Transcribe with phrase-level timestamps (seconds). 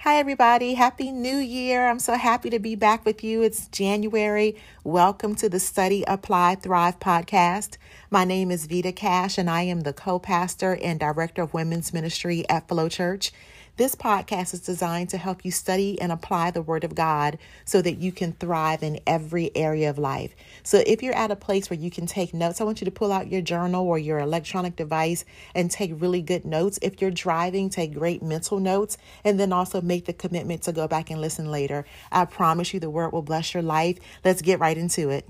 [0.00, 0.74] Hi, everybody.
[0.74, 1.88] Happy New Year.
[1.88, 3.42] I'm so happy to be back with you.
[3.42, 4.54] It's January.
[4.84, 7.78] Welcome to the Study, Apply, Thrive podcast.
[8.10, 11.94] My name is Vita Cash, and I am the co pastor and director of women's
[11.94, 13.32] ministry at Flow Church.
[13.76, 17.82] This podcast is designed to help you study and apply the Word of God so
[17.82, 20.34] that you can thrive in every area of life.
[20.62, 22.90] So, if you're at a place where you can take notes, I want you to
[22.90, 26.78] pull out your journal or your electronic device and take really good notes.
[26.80, 30.88] If you're driving, take great mental notes and then also make the commitment to go
[30.88, 31.84] back and listen later.
[32.10, 33.98] I promise you the Word will bless your life.
[34.24, 35.28] Let's get right into it.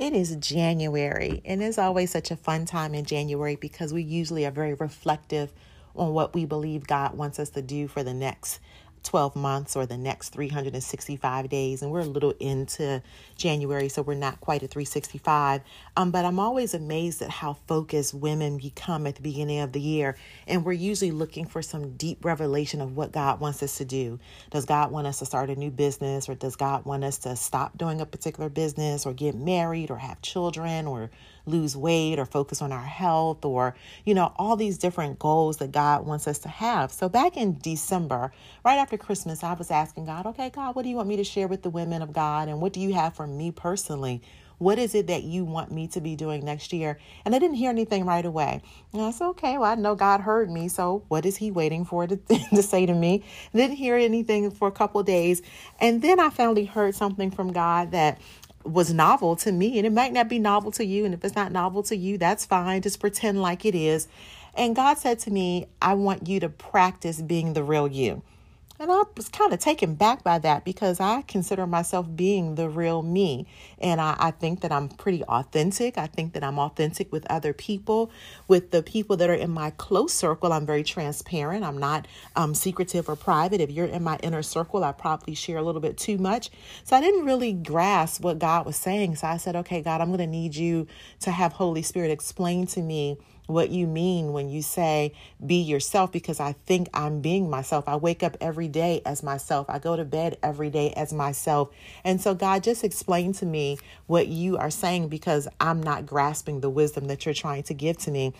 [0.00, 4.46] It is January, and it's always such a fun time in January because we usually
[4.46, 5.52] are very reflective
[5.94, 8.60] on what we believe God wants us to do for the next
[9.02, 11.82] 12 months or the next 365 days.
[11.82, 13.02] And we're a little into
[13.36, 15.62] January, so we're not quite at 365.
[15.96, 19.80] Um, but I'm always amazed at how focused women become at the beginning of the
[19.80, 20.16] year.
[20.46, 24.18] And we're usually looking for some deep revelation of what God wants us to do.
[24.50, 27.36] Does God want us to start a new business, or does God want us to
[27.36, 31.10] stop doing a particular business, or get married, or have children, or
[31.50, 35.72] lose weight or focus on our health or, you know, all these different goals that
[35.72, 36.92] God wants us to have.
[36.92, 38.32] So back in December,
[38.64, 41.24] right after Christmas, I was asking God, okay, God, what do you want me to
[41.24, 42.48] share with the women of God?
[42.48, 44.22] And what do you have for me personally?
[44.58, 46.98] What is it that you want me to be doing next year?
[47.24, 48.60] And I didn't hear anything right away.
[48.92, 50.68] And I said, okay, well, I know God heard me.
[50.68, 52.16] So what is he waiting for to,
[52.54, 53.24] to say to me?
[53.54, 55.40] I didn't hear anything for a couple days.
[55.80, 58.20] And then I finally heard something from God that
[58.64, 61.34] was novel to me and it might not be novel to you and if it's
[61.34, 62.82] not novel to you that's fine.
[62.82, 64.08] Just pretend like it is.
[64.54, 68.22] And god said to me i want you to practice being the real you
[68.80, 72.66] and I was kind of taken back by that because I consider myself being the
[72.66, 73.46] real me.
[73.78, 75.98] And I, I, think that I'm pretty authentic.
[75.98, 78.10] I think that I'm authentic with other people.
[78.48, 81.62] With the people that are in my close circle, I'm very transparent.
[81.62, 83.60] I'm not um, secretive or private.
[83.60, 86.48] If you're in my inner circle, I probably share a little bit too much.
[86.84, 89.16] So I didn't really grasp what God was saying.
[89.16, 90.86] So I said, okay, God, I'm going to need you
[91.20, 93.18] to have Holy Spirit explain to me
[93.50, 95.12] what you mean when you say
[95.44, 97.88] be yourself because I think I'm being myself.
[97.88, 99.68] I wake up every day as myself.
[99.68, 101.70] I go to bed every day as myself.
[102.04, 106.60] And so, God, just explain to me what you are saying because I'm not grasping
[106.60, 108.32] the wisdom that you're trying to give to me.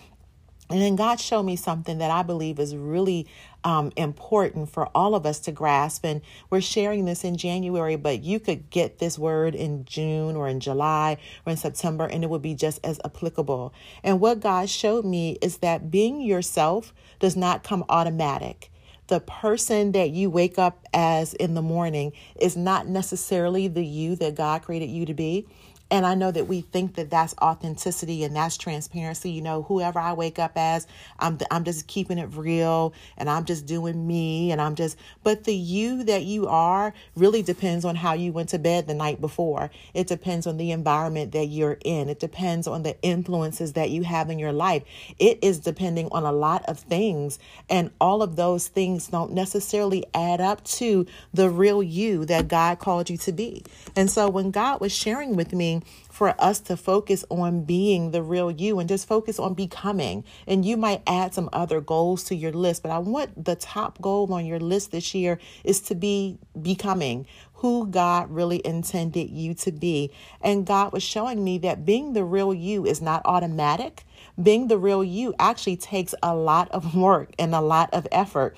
[0.70, 3.26] And then God showed me something that I believe is really
[3.64, 6.04] um, important for all of us to grasp.
[6.04, 10.48] And we're sharing this in January, but you could get this word in June or
[10.48, 13.72] in July or in September, and it would be just as applicable.
[14.02, 18.70] And what God showed me is that being yourself does not come automatic
[19.10, 24.14] the person that you wake up as in the morning is not necessarily the you
[24.14, 25.46] that God created you to be.
[25.90, 29.30] And I know that we think that that's authenticity and that's transparency.
[29.30, 30.86] You know, whoever I wake up as,
[31.18, 34.96] I'm I'm just keeping it real and I'm just doing me and I'm just.
[35.24, 38.94] But the you that you are really depends on how you went to bed the
[38.94, 39.70] night before.
[39.94, 42.08] It depends on the environment that you're in.
[42.08, 44.84] It depends on the influences that you have in your life.
[45.18, 50.04] It is depending on a lot of things, and all of those things don't necessarily
[50.14, 53.64] add up to the real you that God called you to be.
[53.96, 55.79] And so when God was sharing with me
[56.10, 60.24] for us to focus on being the real you and just focus on becoming.
[60.46, 64.00] And you might add some other goals to your list, but I want the top
[64.00, 67.26] goal on your list this year is to be becoming
[67.60, 70.10] who God really intended you to be.
[70.40, 74.04] And God was showing me that being the real you is not automatic.
[74.42, 78.56] Being the real you actually takes a lot of work and a lot of effort.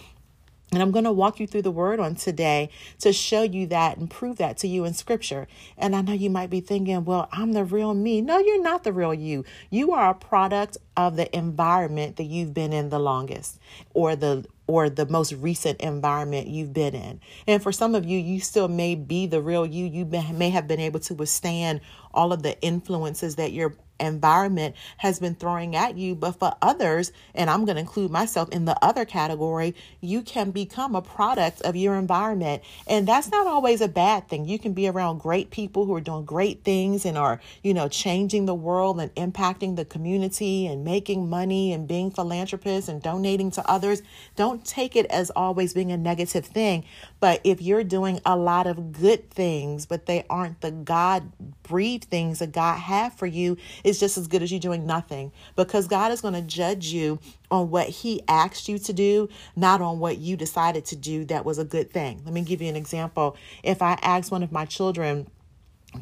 [0.72, 3.98] And I'm going to walk you through the word on today to show you that
[3.98, 5.46] and prove that to you in scripture.
[5.76, 8.22] And I know you might be thinking, well, I'm the real me.
[8.22, 9.44] No, you're not the real you.
[9.68, 13.58] You are a product of the environment that you've been in the longest
[13.92, 17.20] or the or the most recent environment you've been in.
[17.46, 19.84] And for some of you, you still may be the real you.
[19.84, 21.80] You may have been able to withstand
[22.14, 26.14] all of the influences that your environment has been throwing at you.
[26.14, 30.50] But for others, and I'm going to include myself in the other category, you can
[30.50, 32.62] become a product of your environment.
[32.86, 34.46] And that's not always a bad thing.
[34.46, 37.88] You can be around great people who are doing great things and are, you know,
[37.88, 43.50] changing the world and impacting the community and making money and being philanthropists and donating
[43.52, 44.02] to others.
[44.36, 46.84] Don't take it as always being a negative thing.
[47.20, 51.30] But if you're doing a lot of good things, but they aren't the God
[51.62, 53.56] breathed things that God had for you,
[53.92, 57.18] it's just as good as you doing nothing because God is going to judge you
[57.50, 61.44] on what He asked you to do, not on what you decided to do that
[61.44, 62.22] was a good thing.
[62.24, 63.36] Let me give you an example.
[63.62, 65.26] If I ask one of my children,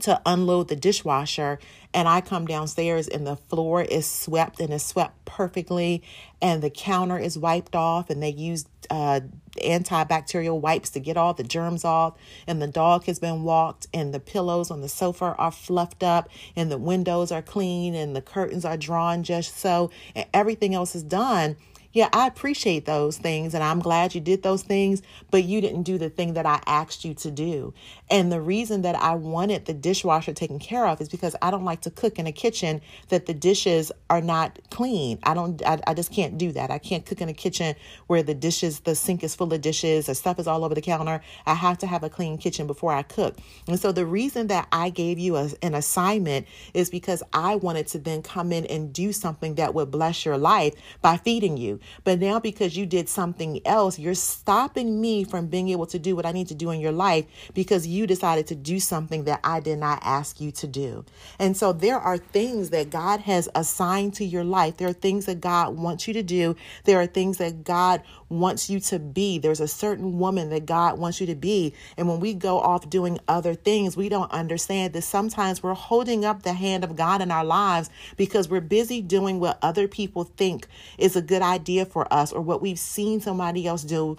[0.03, 1.59] to unload the dishwasher
[1.93, 6.05] and I come downstairs and the floor is swept and is swept perfectly
[6.41, 9.19] and the counter is wiped off and they use uh,
[9.61, 12.15] antibacterial wipes to get all the germs off
[12.47, 16.29] and the dog has been walked and the pillows on the sofa are fluffed up
[16.57, 20.95] and the windows are clean and the curtains are drawn just so and everything else
[20.95, 21.57] is done
[21.93, 25.83] yeah, I appreciate those things and I'm glad you did those things, but you didn't
[25.83, 27.75] do the thing that I asked you to do.
[28.11, 31.65] And the reason that I wanted the dishwasher taken care of is because I don't
[31.65, 35.19] like to cook in a kitchen that the dishes are not clean.
[35.23, 36.71] I don't, I, I just can't do that.
[36.71, 37.77] I can't cook in a kitchen
[38.09, 40.81] where the dishes, the sink is full of dishes, the stuff is all over the
[40.81, 41.21] counter.
[41.47, 43.39] I have to have a clean kitchen before I cook.
[43.69, 47.87] And so the reason that I gave you a, an assignment is because I wanted
[47.89, 51.79] to then come in and do something that would bless your life by feeding you.
[52.05, 56.17] But now, because you did something else, you're stopping me from being able to do
[56.17, 59.41] what I need to do in your life because you decided to do something that
[59.45, 61.05] I did not ask you to do.
[61.39, 64.77] And so, there are things that God has assigned to your life.
[64.77, 66.57] There are things that God wants you to do.
[66.85, 69.39] There are things that God wants you to be.
[69.39, 71.75] There's a certain woman that God wants you to be.
[71.97, 76.25] And when we go off doing other things, we don't understand that sometimes we're holding
[76.25, 80.25] up the hand of God in our lives because we're busy doing what other people
[80.25, 80.67] think
[80.99, 84.17] is a good idea for us or what we've seen somebody else do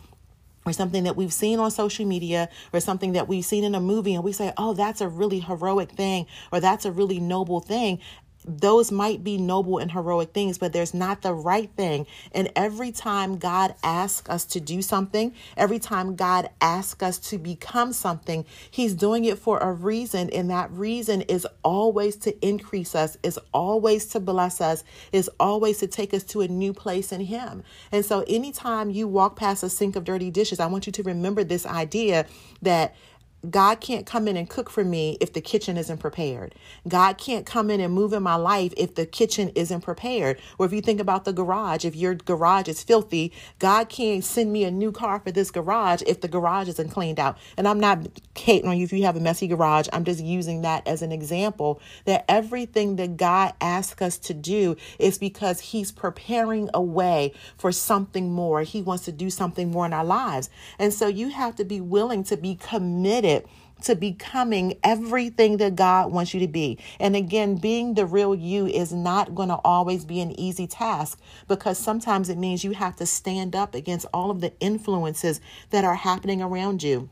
[0.66, 3.80] or something that we've seen on social media or something that we've seen in a
[3.80, 7.60] movie and we say, oh, that's a really heroic thing or that's a really noble
[7.60, 8.00] thing
[8.46, 12.08] those might be noble and heroic things, but there's not the right thing.
[12.32, 17.38] And every time God asks us to do something, every time God asks us to
[17.38, 20.30] become something, He's doing it for a reason.
[20.32, 25.78] And that reason is always to increase us, is always to bless us, is always
[25.80, 27.64] to take us to a new place in Him.
[27.92, 31.04] And so anytime you walk past a sink of dirty dishes, I want you to
[31.04, 32.26] remember this idea
[32.62, 32.96] that
[33.50, 36.54] God can't come in and cook for me if the kitchen isn't prepared.
[36.88, 40.40] God can't come in and move in my life if the kitchen isn't prepared.
[40.60, 44.54] Or if you think about the garage, if your garage is filthy, God can't send
[44.54, 47.38] me a new car for this garage if the garage isn't cleaned out.
[47.58, 48.08] And I'm not
[48.38, 49.88] hating on you if you have a messy garage.
[49.92, 54.76] I'm just using that as an example that everything that God asks us to do
[55.00, 58.62] is because He's preparing a way for something more.
[58.62, 60.50] He wants to do something more in our lives.
[60.78, 63.31] And so you have to be willing to be committed
[63.84, 66.78] to becoming everything that God wants you to be.
[67.00, 71.20] And again, being the real you is not going to always be an easy task
[71.48, 75.42] because sometimes it means you have to stand up against all of the influences
[75.72, 77.10] that are happening around you.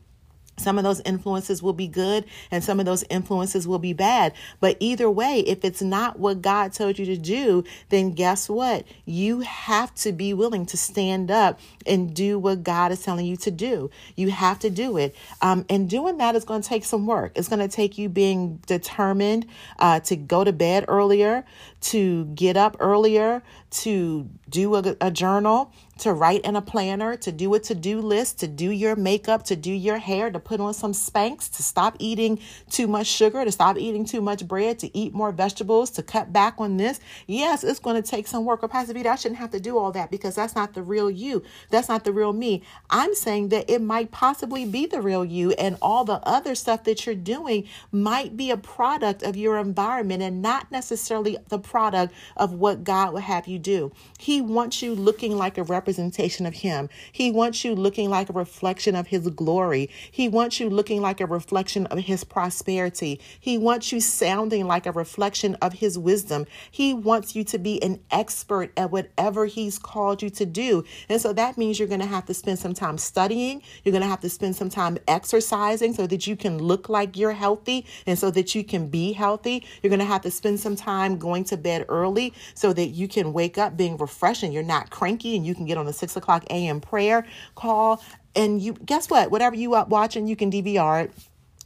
[0.60, 4.32] Some of those influences will be good and some of those influences will be bad.
[4.60, 8.84] But either way, if it's not what God told you to do, then guess what?
[9.04, 13.36] You have to be willing to stand up and do what God is telling you
[13.38, 13.90] to do.
[14.16, 15.14] You have to do it.
[15.42, 17.32] Um, and doing that is going to take some work.
[17.34, 19.46] It's going to take you being determined
[19.78, 21.44] uh, to go to bed earlier,
[21.80, 27.30] to get up earlier, to do a, a journal, to write in a planner, to
[27.30, 30.58] do a to do list, to do your makeup, to do your hair, to put
[30.58, 32.40] on some Spanx, to stop eating
[32.70, 36.32] too much sugar, to stop eating too much bread, to eat more vegetables, to cut
[36.32, 37.00] back on this.
[37.26, 38.62] Yes, it's going to take some work.
[38.62, 41.42] Or Vita, I shouldn't have to do all that because that's not the real you.
[41.68, 42.62] That's not the real me.
[42.88, 46.84] I'm saying that it might possibly be the real you, and all the other stuff
[46.84, 52.14] that you're doing might be a product of your environment and not necessarily the product
[52.36, 53.92] of what God would have you do.
[54.18, 56.88] He wants you looking like a representation of Him.
[57.12, 59.90] He wants you looking like a reflection of His glory.
[60.10, 63.20] He wants you looking like a reflection of His prosperity.
[63.38, 66.46] He wants you sounding like a reflection of His wisdom.
[66.70, 70.84] He wants you to be an expert at whatever He's called you to do.
[71.08, 73.62] And so that means you're going to have to spend some time studying.
[73.84, 77.16] You're going to have to spend some time exercising so that you can look like
[77.16, 79.64] you're healthy and so that you can be healthy.
[79.82, 83.08] You're going to have to spend some time going to bed early so that you
[83.08, 85.92] can wake up being refreshed and you're not cranky and you can get on the
[85.92, 86.80] six o'clock a.m.
[86.80, 88.02] prayer call.
[88.34, 89.30] And you guess what?
[89.30, 91.12] Whatever you up watching, you can DVR it.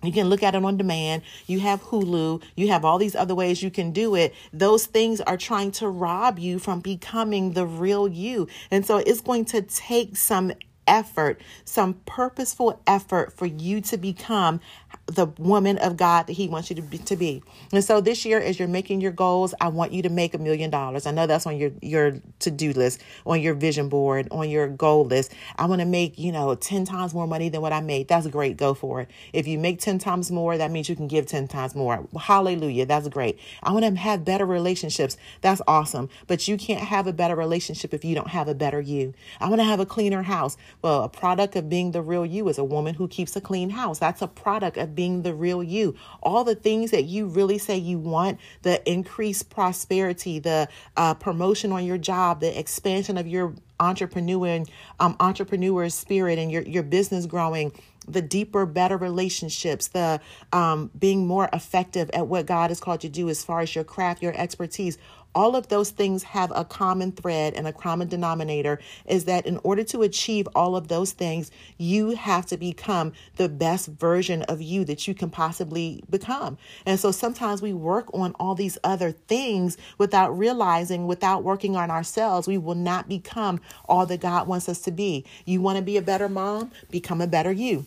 [0.03, 1.23] You can look at it on demand.
[1.47, 2.43] You have Hulu.
[2.57, 4.35] You have all these other ways you can do it.
[4.53, 8.49] Those things are trying to rob you from becoming the real you.
[8.71, 10.53] And so it's going to take some
[10.87, 14.61] effort, some purposeful effort for you to become
[15.07, 17.43] the woman of God that He wants you to be, to be.
[17.73, 20.39] And so this year, as you're making your goals, I want you to make a
[20.39, 21.07] million dollars.
[21.07, 24.69] I know that's on your your to do list, on your vision board, on your
[24.69, 25.33] goal list.
[25.57, 28.09] I want to make you know ten times more money than what I made.
[28.09, 28.57] That's great.
[28.57, 29.11] Go for it.
[29.33, 32.07] If you make ten times more, that means you can give ten times more.
[32.19, 32.87] Hallelujah.
[32.87, 33.39] That's great.
[33.63, 35.17] I want to have better relationships.
[35.41, 36.09] That's awesome.
[36.27, 39.15] But you can't have a better relationship if you don't have a better you.
[39.41, 40.57] I want to have a cleaner house.
[40.85, 43.71] Well, a product of being the real you is a woman who keeps a clean
[43.71, 43.99] house.
[43.99, 45.97] That's a product of being the real you.
[46.23, 51.73] All the things that you really say you want, the increased prosperity, the uh, promotion
[51.73, 54.63] on your job, the expansion of your entrepreneur
[55.01, 57.73] um, entrepreneur spirit and your, your business growing
[58.07, 60.21] the deeper better relationships the
[60.53, 63.75] um, being more effective at what god has called you to do as far as
[63.75, 64.97] your craft your expertise
[65.35, 69.59] all of those things have a common thread and a common denominator is that in
[69.63, 74.63] order to achieve all of those things, you have to become the best version of
[74.63, 76.59] you that you can possibly become.
[76.87, 81.91] And so sometimes we work on all these other things without realizing, without working on
[81.91, 85.25] ourselves, we will not become all that God wants us to be.
[85.45, 86.71] You want to be a better mom?
[86.91, 87.87] Become a better you.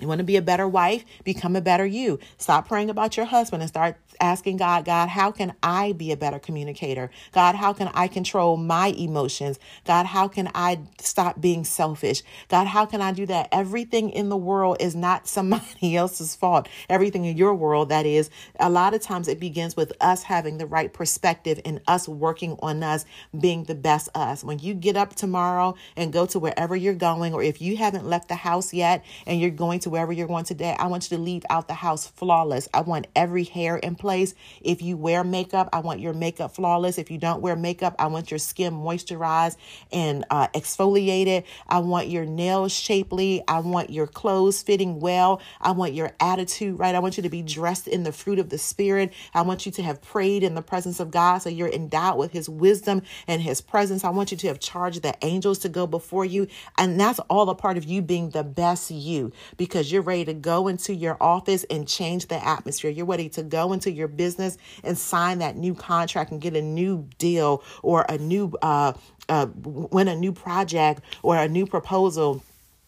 [0.00, 1.04] You want to be a better wife?
[1.24, 2.18] Become a better you.
[2.38, 6.16] Stop praying about your husband and start asking God, God, how can I be a
[6.16, 7.10] better communicator?
[7.32, 9.58] God, how can I control my emotions?
[9.86, 12.22] God, how can I stop being selfish?
[12.48, 13.48] God, how can I do that?
[13.52, 16.68] Everything in the world is not somebody else's fault.
[16.88, 20.58] Everything in your world, that is, a lot of times it begins with us having
[20.58, 23.04] the right perspective and us working on us
[23.38, 24.44] being the best us.
[24.44, 28.06] When you get up tomorrow and go to wherever you're going, or if you haven't
[28.06, 31.16] left the house yet and you're going to wherever you're going today, I want you
[31.16, 32.68] to leave out the house flawless.
[32.74, 34.34] I want every hair in place place.
[34.60, 36.98] If you wear makeup, I want your makeup flawless.
[36.98, 39.56] If you don't wear makeup, I want your skin moisturized
[39.92, 41.44] and uh, exfoliated.
[41.68, 43.44] I want your nails shapely.
[43.46, 45.40] I want your clothes fitting well.
[45.60, 46.96] I want your attitude right.
[46.96, 49.12] I want you to be dressed in the fruit of the Spirit.
[49.32, 52.32] I want you to have prayed in the presence of God so you're endowed with
[52.32, 54.02] His wisdom and His presence.
[54.02, 56.48] I want you to have charged the angels to go before you.
[56.76, 60.34] And that's all a part of you being the best you because you're ready to
[60.34, 62.90] go into your office and change the atmosphere.
[62.90, 66.56] You're ready to go into your your business and sign that new contract and get
[66.56, 68.92] a new deal or a new uh,
[69.28, 72.42] uh, win a new project or a new proposal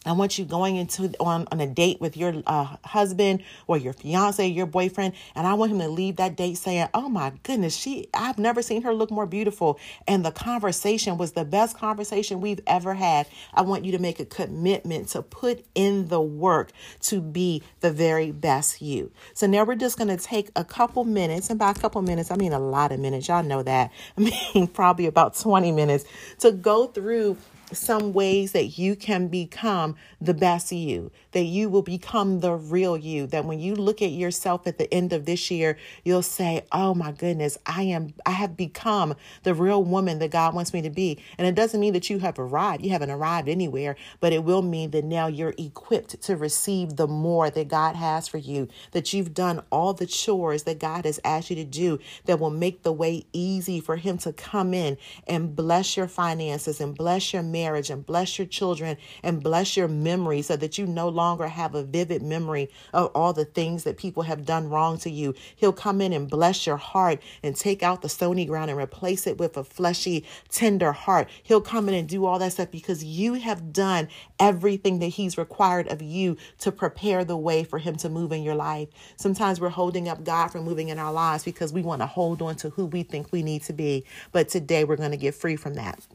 [0.05, 3.93] I want you going into on, on a date with your uh, husband or your
[3.93, 7.75] fiance, your boyfriend, and I want him to leave that date saying, "Oh my goodness,
[7.75, 12.41] she I've never seen her look more beautiful." And the conversation was the best conversation
[12.41, 13.27] we've ever had.
[13.53, 17.91] I want you to make a commitment to put in the work to be the
[17.91, 19.11] very best you.
[19.33, 22.31] So now we're just going to take a couple minutes, and by a couple minutes,
[22.31, 23.27] I mean a lot of minutes.
[23.27, 23.91] Y'all know that.
[24.17, 26.05] I mean probably about 20 minutes
[26.39, 27.37] to go through
[27.71, 32.97] some ways that you can become the best you, that you will become the real
[32.97, 36.63] you, that when you look at yourself at the end of this year, you'll say,
[36.71, 40.81] "Oh my goodness, I am I have become the real woman that God wants me
[40.81, 42.83] to be." And it doesn't mean that you have arrived.
[42.83, 47.07] You haven't arrived anywhere, but it will mean that now you're equipped to receive the
[47.07, 51.19] more that God has for you, that you've done all the chores that God has
[51.23, 54.97] asked you to do that will make the way easy for him to come in
[55.27, 59.87] and bless your finances and bless your marriage and bless your children and bless your
[59.87, 63.97] memory so that you no longer have a vivid memory of all the things that
[63.97, 65.33] people have done wrong to you.
[65.55, 69.27] He'll come in and bless your heart and take out the stony ground and replace
[69.27, 71.29] it with a fleshy, tender heart.
[71.43, 75.37] He'll come in and do all that stuff because you have done everything that He's
[75.37, 78.89] required of you to prepare the way for Him to move in your life.
[79.15, 82.41] Sometimes we're holding up God from moving in our lives because we want to hold
[82.41, 84.05] on to who we think we need to be.
[84.31, 86.05] But today we're going to get free from that.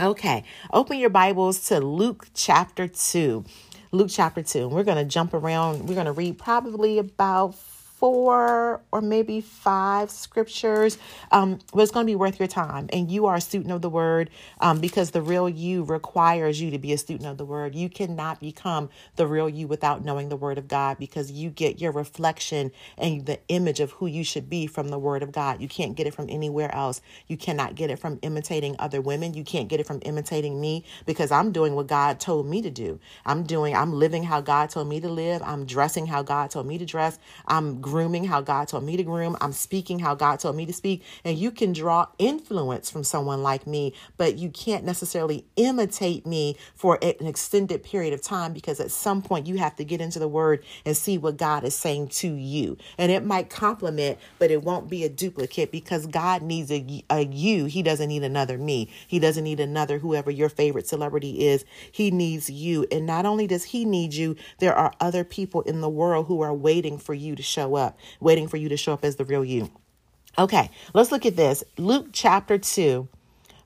[0.00, 3.44] Okay, open your Bibles to Luke chapter 2.
[3.92, 4.66] Luke chapter 2.
[4.66, 5.86] We're going to jump around.
[5.86, 7.54] We're going to read probably about
[8.00, 10.98] four or maybe five scriptures,
[11.32, 12.88] um, but it's going to be worth your time.
[12.92, 14.30] And you are a student of the word
[14.60, 17.76] um, because the real you requires you to be a student of the word.
[17.76, 21.80] You cannot become the real you without knowing the word of God because you get
[21.80, 25.62] your reflection and the image of who you should be from the word of God.
[25.62, 27.02] You can't get it from anywhere else.
[27.28, 29.34] You cannot get it from imitating other women.
[29.34, 32.70] You can't get it from imitating me because I'm doing what God told me to
[32.70, 33.00] do.
[33.26, 35.42] I'm doing, I'm living how God told me to live.
[35.44, 37.18] I'm dressing how God told me to dress.
[37.48, 39.36] I'm grooming how God told me to groom.
[39.40, 41.02] I'm speaking how God told me to speak.
[41.24, 46.56] And you can draw influence from someone like me, but you can't necessarily imitate me
[46.74, 50.20] for an extended period of time because at some point you have to get into
[50.20, 52.76] the word and see what God is saying to you.
[52.96, 57.24] And it might complement, but it won't be a duplicate because God needs a, a
[57.26, 57.64] you.
[57.64, 58.88] He doesn't need another me.
[59.08, 61.64] He doesn't need another whoever your favorite celebrity is.
[61.90, 62.86] He needs you.
[62.92, 66.40] And not only does he need you, there are other people in the world who
[66.42, 69.16] are waiting for you to show up up, waiting for you to show up as
[69.16, 69.70] the real you.
[70.38, 71.64] Okay, let's look at this.
[71.76, 73.08] Luke chapter 2,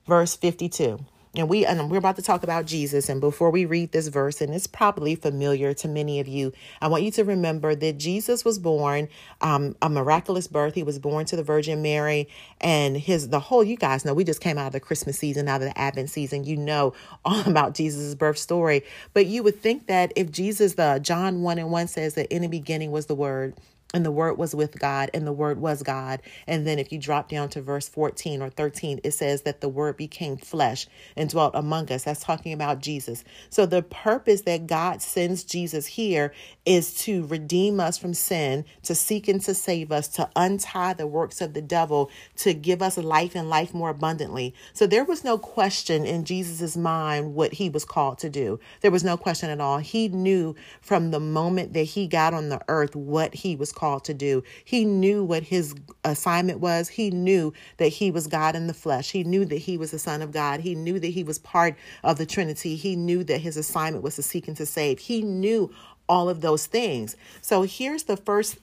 [0.07, 1.05] verse 52.
[1.37, 3.09] And we and we're about to talk about Jesus.
[3.09, 6.87] And before we read this verse, and it's probably familiar to many of you, I
[6.87, 9.09] want you to remember that Jesus was born
[9.41, 10.75] um, a miraculous birth.
[10.75, 12.29] He was born to the Virgin Mary,
[12.61, 13.63] and his the whole.
[13.63, 16.09] You guys know we just came out of the Christmas season, out of the Advent
[16.09, 16.45] season.
[16.45, 16.93] You know
[17.25, 18.83] all about Jesus' birth story.
[19.13, 22.43] But you would think that if Jesus, the John one and one says that in
[22.43, 23.55] the beginning was the Word
[23.95, 26.21] and the word was with God, and the word was God.
[26.47, 29.69] And then if you drop down to verse 14 or 13, it says that the
[29.69, 30.85] word became flesh
[31.15, 32.03] and dwelt among us.
[32.03, 33.23] That's talking about Jesus.
[33.49, 36.33] So the purpose that God sends Jesus here
[36.65, 41.07] is to redeem us from sin, to seek and to save us, to untie the
[41.07, 44.53] works of the devil, to give us life and life more abundantly.
[44.73, 48.59] So there was no question in Jesus's mind what he was called to do.
[48.81, 49.77] There was no question at all.
[49.77, 53.84] He knew from the moment that he got on the earth what he was called
[53.85, 54.43] called to do.
[54.63, 56.89] He knew what his assignment was.
[56.89, 59.11] He knew that he was God in the flesh.
[59.11, 60.61] He knew that he was the Son of God.
[60.61, 62.75] He knew that he was part of the Trinity.
[62.75, 64.97] He knew that his assignment was to seek and to save.
[64.97, 65.71] He knew
[66.09, 67.15] all of those things.
[67.41, 68.57] So here's the first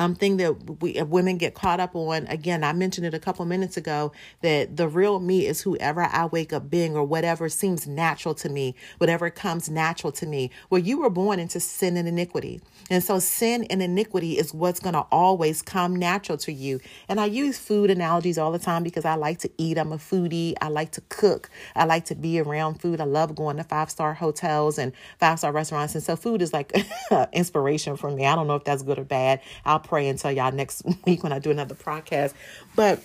[0.00, 2.26] um, thing that we uh, women get caught up on.
[2.28, 6.24] Again, I mentioned it a couple minutes ago that the real me is whoever I
[6.24, 10.50] wake up being or whatever seems natural to me, whatever comes natural to me.
[10.70, 12.62] Well, you were born into sin and iniquity.
[12.88, 16.80] And so sin and iniquity is what's going to always come natural to you.
[17.08, 19.76] And I use food analogies all the time because I like to eat.
[19.76, 20.54] I'm a foodie.
[20.62, 21.50] I like to cook.
[21.76, 23.02] I like to be around food.
[23.02, 25.94] I love going to five star hotels and five star restaurants.
[25.94, 26.72] And so food is like
[27.34, 28.24] inspiration for me.
[28.24, 29.40] I don't know if that's good or bad.
[29.66, 32.32] I'll pray and tell y'all next week when I do another podcast.
[32.74, 33.02] But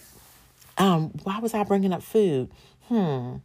[0.77, 2.49] um, why was I bringing up food?
[2.87, 3.37] Hmm.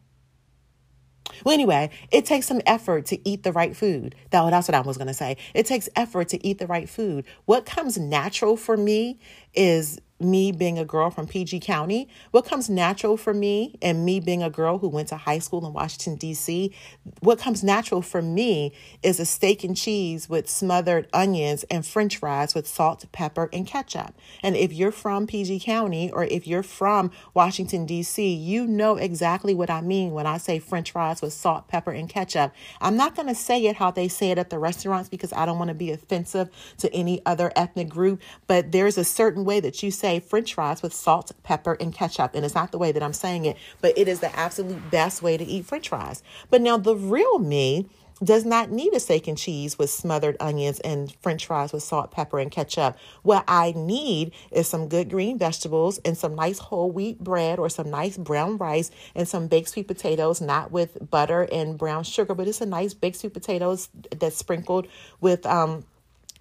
[1.45, 4.15] Well, anyway, it takes some effort to eat the right food.
[4.31, 5.37] That, that's what I was going to say.
[5.55, 7.25] It takes effort to eat the right food.
[7.47, 9.19] What comes natural for me
[9.55, 14.21] is me being a girl from PG County, what comes natural for me and me
[14.21, 16.73] being a girl who went to high school in Washington, D.C.,
[17.21, 18.73] what comes natural for me
[19.03, 23.67] is a steak and cheese with smothered onions and french fries with salt, pepper, and
[23.67, 24.15] ketchup.
[24.43, 29.55] And if you're from PG County or if you're from Washington, D.C., you know exactly
[29.55, 32.53] what I mean when I say french fries with salt, pepper, and ketchup.
[32.81, 35.47] I'm not going to say it how they say it at the restaurants because I
[35.47, 39.61] don't want to be offensive to any other ethnic group, but there's a certain way
[39.61, 42.35] that you say say french fries with salt, pepper, and ketchup.
[42.35, 45.23] And it's not the way that I'm saying it, but it is the absolute best
[45.23, 46.23] way to eat french fries.
[46.51, 47.89] But now the real me
[48.23, 52.11] does not need a steak and cheese with smothered onions and french fries with salt,
[52.11, 52.99] pepper, and ketchup.
[53.23, 57.71] What I need is some good green vegetables and some nice whole wheat bread or
[57.71, 62.35] some nice brown rice and some baked sweet potatoes, not with butter and brown sugar,
[62.35, 64.87] but it's a nice baked sweet potatoes that's sprinkled
[65.23, 65.85] with um,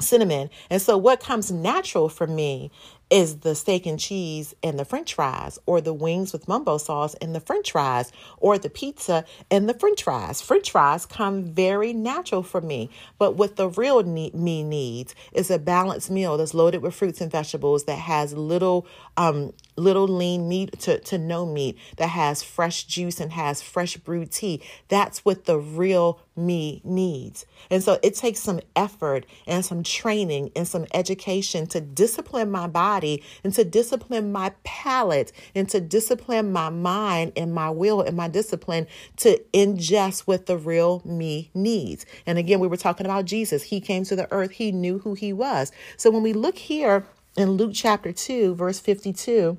[0.01, 0.49] cinnamon.
[0.69, 2.71] And so, what comes natural for me
[3.09, 7.15] is the steak and cheese and the french fries, or the wings with mumbo sauce
[7.15, 10.41] and the french fries, or the pizza and the french fries.
[10.41, 15.57] French fries come very natural for me, but what the real me needs is a
[15.59, 18.85] balanced meal that's loaded with fruits and vegetables that has little
[19.17, 23.97] um, little lean meat to, to no meat, that has fresh juice and has fresh
[23.97, 24.61] brewed tea.
[24.89, 27.45] That's what the real me needs.
[27.69, 32.67] And so it takes some effort and some training and some education to discipline my
[32.67, 32.98] body
[33.43, 38.27] and to discipline my palate and to discipline my mind and my will and my
[38.27, 42.05] discipline to ingest what the real me needs.
[42.25, 43.63] And again, we were talking about Jesus.
[43.63, 45.71] He came to the earth, he knew who he was.
[45.97, 47.05] So when we look here
[47.37, 49.57] in Luke chapter 2, verse 52,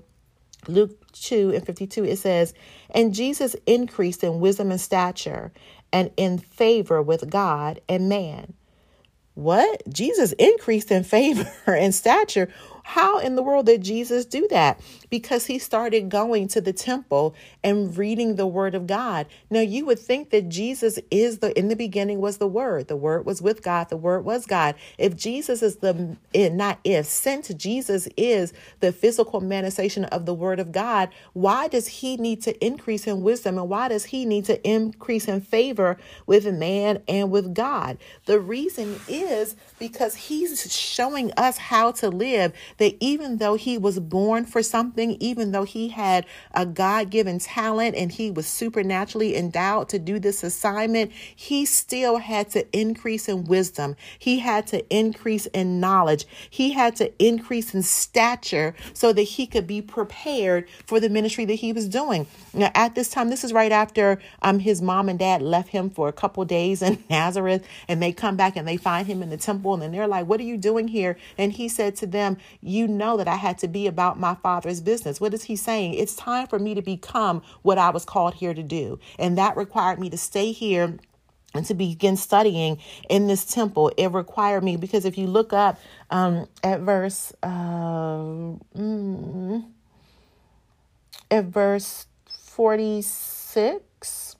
[0.68, 2.54] Luke 2 and 52, it says,
[2.90, 5.52] And Jesus increased in wisdom and stature
[5.92, 8.54] and in favor with God and man.
[9.34, 9.82] What?
[9.92, 12.52] Jesus increased in favor and stature
[12.90, 14.80] how in the world did Jesus do that?
[15.10, 19.26] Because he started going to the temple and reading the word of God.
[19.50, 22.88] Now you would think that Jesus is the in the beginning was the word.
[22.88, 24.74] The word was with God, the word was God.
[24.98, 30.60] If Jesus is the not if since Jesus is the physical manifestation of the word
[30.60, 34.44] of God, why does he need to increase in wisdom and why does he need
[34.46, 35.96] to increase in favor
[36.26, 37.98] with man and with God?
[38.26, 43.98] The reason is because he's showing us how to live that even though he was
[43.98, 49.36] born for something, even though he had a God given talent and he was supernaturally
[49.36, 53.96] endowed to do this assignment, he still had to increase in wisdom.
[54.18, 56.26] He had to increase in knowledge.
[56.48, 61.44] He had to increase in stature so that he could be prepared for the ministry
[61.46, 62.26] that he was doing.
[62.52, 65.90] Now, at this time, this is right after um, his mom and dad left him
[65.90, 69.30] for a couple days in Nazareth, and they come back and they find him in
[69.30, 71.16] the temple, and they're like, What are you doing here?
[71.38, 74.80] And he said to them, you know that I had to be about my father's
[74.80, 74.89] business.
[75.20, 75.94] What is he saying?
[75.94, 78.98] It's time for me to become what I was called here to do.
[79.18, 80.98] And that required me to stay here
[81.54, 85.78] and to begin studying in this temple it required me because if you look up
[86.10, 88.18] um, at verse uh,
[88.76, 89.64] mm,
[91.30, 94.36] at verse 46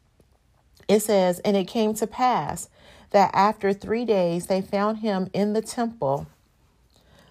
[0.89, 2.69] it says and it came to pass
[3.11, 6.27] that after three days they found him in the temple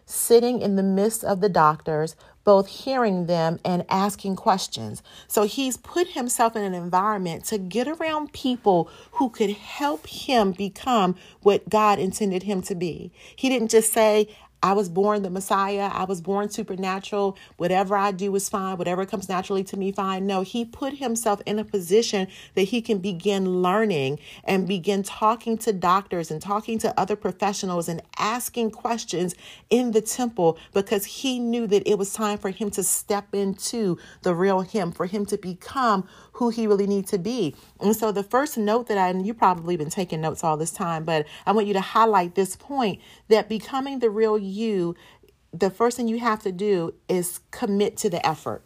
[0.06, 2.16] sitting in the midst of the doctors
[2.50, 5.04] both hearing them and asking questions.
[5.28, 10.54] So he's put himself in an environment to get around people who could help him
[10.54, 13.12] become what God intended him to be.
[13.36, 15.90] He didn't just say, I was born the Messiah.
[15.94, 17.38] I was born supernatural.
[17.58, 18.78] Whatever I do is fine.
[18.78, 20.28] Whatever comes naturally to me, fine.
[20.28, 25.58] No, he put himself in a position that he can begin learning and begin talking
[25.60, 29.36] to doctors and talking to other professionals and asking questions
[29.70, 33.98] in the temple because he knew that it was time for him to step into
[34.24, 36.08] the real him, for him to become
[36.40, 37.54] who he really needs to be.
[37.82, 40.72] And so the first note that I, and you probably been taking notes all this
[40.72, 44.96] time, but I want you to highlight this point that becoming the real you,
[45.52, 48.64] the first thing you have to do is commit to the effort.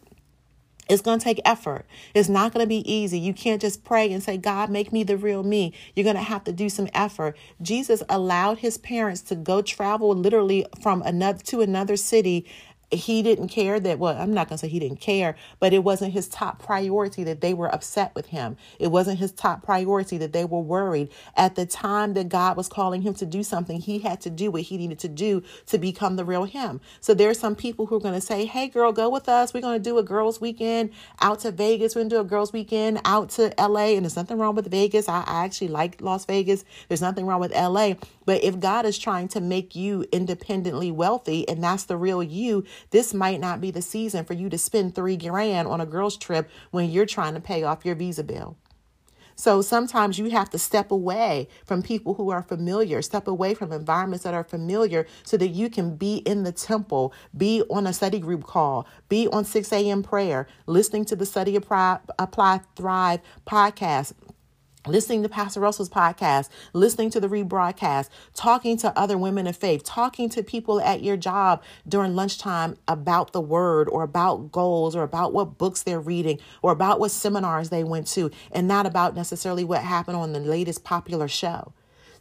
[0.88, 1.86] It's going to take effort.
[2.14, 3.18] It's not going to be easy.
[3.18, 5.72] You can't just pray and say, God, make me the real me.
[5.96, 7.36] You're going to have to do some effort.
[7.60, 12.46] Jesus allowed his parents to go travel literally from another to another city
[12.90, 15.84] he didn't care that well i'm not going to say he didn't care but it
[15.84, 18.56] wasn't his top priority that they were upset with him.
[18.78, 21.10] It wasn't his top priority that they were worried.
[21.36, 24.50] At the time that god was calling him to do something he had to do
[24.50, 26.80] what he needed to do to become the real him.
[27.00, 29.54] So there are some people who are going to say hey girl go with us.
[29.54, 31.94] We're going to do a girls weekend out to vegas.
[31.94, 34.70] We're going to do a girls weekend out to la and there's nothing wrong with
[34.70, 35.08] vegas.
[35.08, 36.64] I, I actually like las vegas.
[36.88, 37.94] There's nothing wrong with la
[38.24, 42.64] but if god is trying to make you independently wealthy and that's the real you
[42.90, 46.16] this might not be the season for you to spend three grand on a girls'
[46.16, 48.56] trip when you're trying to pay off your visa bill.
[49.36, 53.72] So sometimes you have to step away from people who are familiar, step away from
[53.72, 57.92] environments that are familiar so that you can be in the temple, be on a
[57.92, 60.02] study group call, be on 6 a.m.
[60.02, 64.12] prayer, listening to the Study Apply, Apply Thrive podcast,
[64.86, 69.82] listening to Pastor Russell's podcast, listening to the rebroadcast, talking to other women of faith,
[69.84, 75.02] talking to people at your job during lunchtime about the word or about goals or
[75.02, 79.14] about what books they're reading or about what seminars they went to and not about
[79.14, 81.72] necessarily what happened on the latest popular show.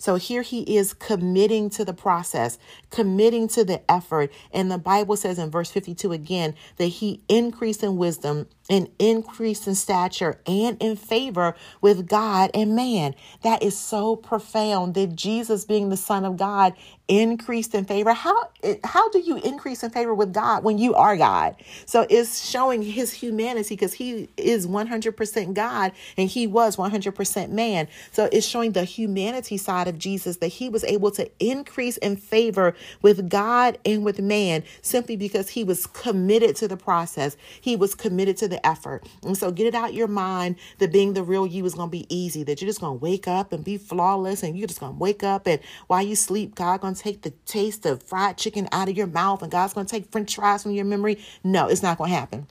[0.03, 2.57] So here he is committing to the process,
[2.89, 4.33] committing to the effort.
[4.51, 9.65] And the Bible says in verse 52 again that he increased in wisdom and increased
[9.65, 13.15] in stature and in favor with God and man.
[13.43, 16.73] That is so profound that Jesus, being the Son of God,
[17.07, 18.13] increased in favor.
[18.13, 18.49] How
[18.83, 21.55] how do you increase in favor with God when you are God?
[21.85, 27.87] So it's showing his humanity because he is 100% God and he was 100% man.
[28.11, 32.15] So it's showing the humanity side of Jesus that he was able to increase in
[32.15, 37.35] favor with God and with man simply because he was committed to the process.
[37.59, 39.07] He was committed to the effort.
[39.23, 41.91] And so get it out your mind that being the real you is going to
[41.91, 44.79] be easy, that you're just going to wake up and be flawless and you're just
[44.79, 48.03] going to wake up and while you sleep, God going to take the taste of
[48.03, 50.85] fried chicken out of your mouth and God's going to take french fries from your
[50.85, 51.19] memory.
[51.43, 52.47] No, it's not going to happen.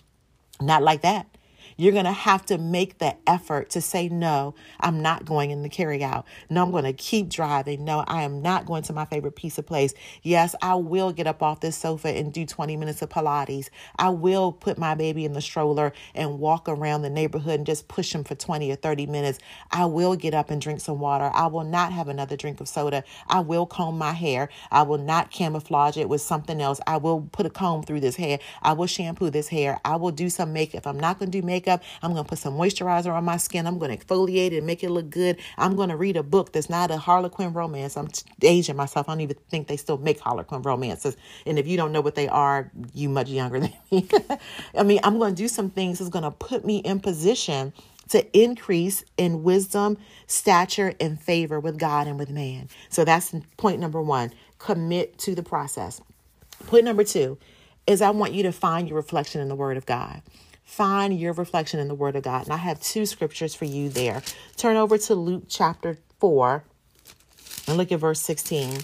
[0.60, 1.26] Not like that.
[1.82, 5.62] You're going to have to make the effort to say, no, I'm not going in
[5.64, 6.28] the carry out.
[6.48, 7.84] No, I'm going to keep driving.
[7.84, 9.92] No, I am not going to my favorite pizza place.
[10.22, 13.68] Yes, I will get up off this sofa and do 20 minutes of Pilates.
[13.98, 17.88] I will put my baby in the stroller and walk around the neighborhood and just
[17.88, 19.40] push him for 20 or 30 minutes.
[19.72, 21.32] I will get up and drink some water.
[21.34, 23.02] I will not have another drink of soda.
[23.26, 24.50] I will comb my hair.
[24.70, 26.80] I will not camouflage it with something else.
[26.86, 28.38] I will put a comb through this hair.
[28.62, 29.80] I will shampoo this hair.
[29.84, 30.78] I will do some makeup.
[30.78, 31.86] If I'm not going to do makeup, makeup.
[32.02, 33.66] I'm going to put some moisturizer on my skin.
[33.66, 35.38] I'm going to exfoliate it and make it look good.
[35.58, 37.96] I'm going to read a book that's not a Harlequin romance.
[37.96, 38.08] I'm
[38.42, 39.08] aging myself.
[39.08, 41.16] I don't even think they still make Harlequin romances.
[41.46, 44.08] And if you don't know what they are, you much younger than me.
[44.76, 47.72] I mean, I'm going to do some things that's going to put me in position
[48.08, 52.68] to increase in wisdom, stature, and favor with God and with man.
[52.90, 54.32] So that's point number one.
[54.58, 56.00] Commit to the process.
[56.66, 57.38] Point number two
[57.86, 60.22] is I want you to find your reflection in the Word of God
[60.72, 62.44] find your reflection in the Word of God.
[62.44, 64.22] And I have two scriptures for you there.
[64.56, 66.64] Turn over to Luke chapter 4
[67.68, 68.78] and look at verse 16.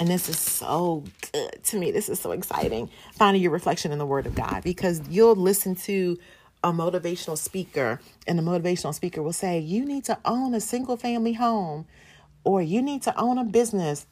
[0.00, 1.90] And this is so good to me.
[1.90, 2.88] This is so exciting.
[3.12, 6.16] Finding your reflection in the Word of God because you'll listen to
[6.64, 10.96] a motivational speaker, and the motivational speaker will say, You need to own a single
[10.96, 11.86] family home,
[12.42, 14.06] or you need to own a business,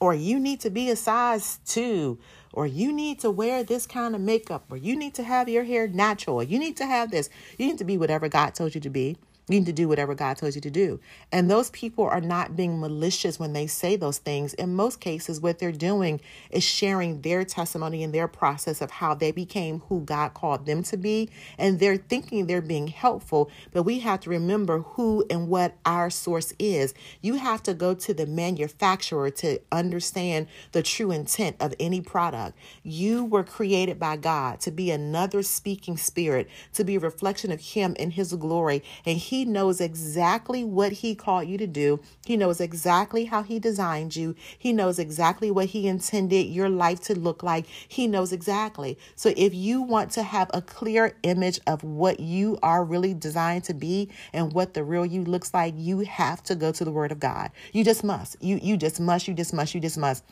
[0.00, 2.18] or you need to be a size two,
[2.52, 5.64] or you need to wear this kind of makeup, or you need to have your
[5.64, 7.28] hair natural, or you need to have this.
[7.58, 9.16] You need to be whatever God told you to be.
[9.48, 11.00] You need to do whatever God tells you to do.
[11.32, 14.54] And those people are not being malicious when they say those things.
[14.54, 19.14] In most cases, what they're doing is sharing their testimony and their process of how
[19.14, 21.30] they became who God called them to be.
[21.56, 23.50] And they're thinking they're being helpful.
[23.72, 26.92] But we have to remember who and what our source is.
[27.22, 32.56] You have to go to the manufacturer to understand the true intent of any product.
[32.82, 37.60] You were created by God to be another speaking spirit, to be a reflection of
[37.60, 38.82] Him in His glory.
[39.06, 42.00] And He he knows exactly what He called you to do.
[42.26, 44.34] He knows exactly how He designed you.
[44.58, 47.66] He knows exactly what He intended your life to look like.
[47.66, 48.98] He knows exactly.
[49.14, 53.62] So if you want to have a clear image of what you are really designed
[53.66, 56.90] to be and what the real you looks like, you have to go to the
[56.90, 57.52] Word of God.
[57.72, 58.42] You just must.
[58.42, 59.28] You you just must.
[59.28, 59.72] You just must.
[59.72, 60.24] You just must.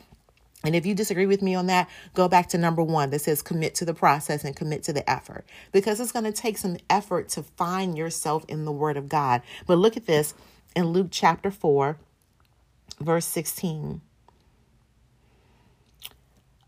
[0.63, 3.41] And if you disagree with me on that, go back to number one that says
[3.41, 6.77] commit to the process and commit to the effort because it's going to take some
[6.89, 9.41] effort to find yourself in the Word of God.
[9.67, 10.33] But look at this
[10.75, 11.97] in Luke chapter 4,
[12.99, 14.01] verse 16.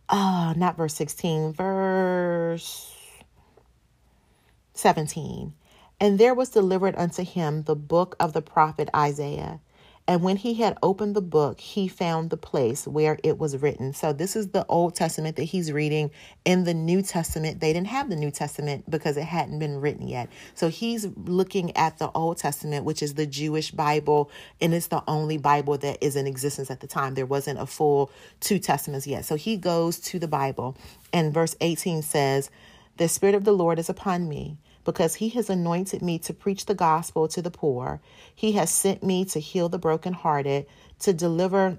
[0.09, 2.95] Ah, not verse 16, verse
[4.73, 5.53] 17.
[5.99, 9.59] And there was delivered unto him the book of the prophet Isaiah.
[10.09, 13.93] And when he had opened the book, he found the place where it was written.
[13.93, 16.09] So, this is the Old Testament that he's reading.
[16.45, 20.07] In the New Testament, they didn't have the New Testament because it hadn't been written
[20.07, 20.27] yet.
[20.55, 25.03] So, he's looking at the Old Testament, which is the Jewish Bible, and it's the
[25.07, 27.13] only Bible that is in existence at the time.
[27.13, 29.25] There wasn't a full two Testaments yet.
[29.25, 30.75] So, he goes to the Bible,
[31.13, 32.49] and verse 18 says,
[32.97, 36.65] The Spirit of the Lord is upon me because he has anointed me to preach
[36.65, 38.01] the gospel to the poor.
[38.33, 40.65] He has sent me to heal the brokenhearted,
[40.99, 41.77] to deliver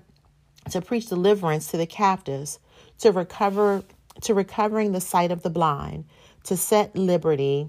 [0.70, 2.58] to preach deliverance to the captives,
[2.98, 3.82] to recover
[4.22, 6.04] to recovering the sight of the blind,
[6.44, 7.68] to set liberty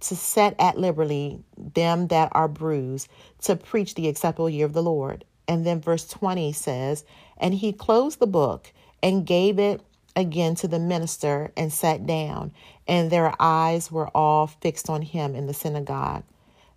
[0.00, 3.08] to set at liberty them that are bruised,
[3.42, 5.24] to preach the acceptable year of the Lord.
[5.48, 7.04] And then verse 20 says,
[7.38, 9.80] And he closed the book and gave it
[10.14, 12.52] again to the minister and sat down,
[12.86, 16.24] and their eyes were all fixed on him in the synagogue.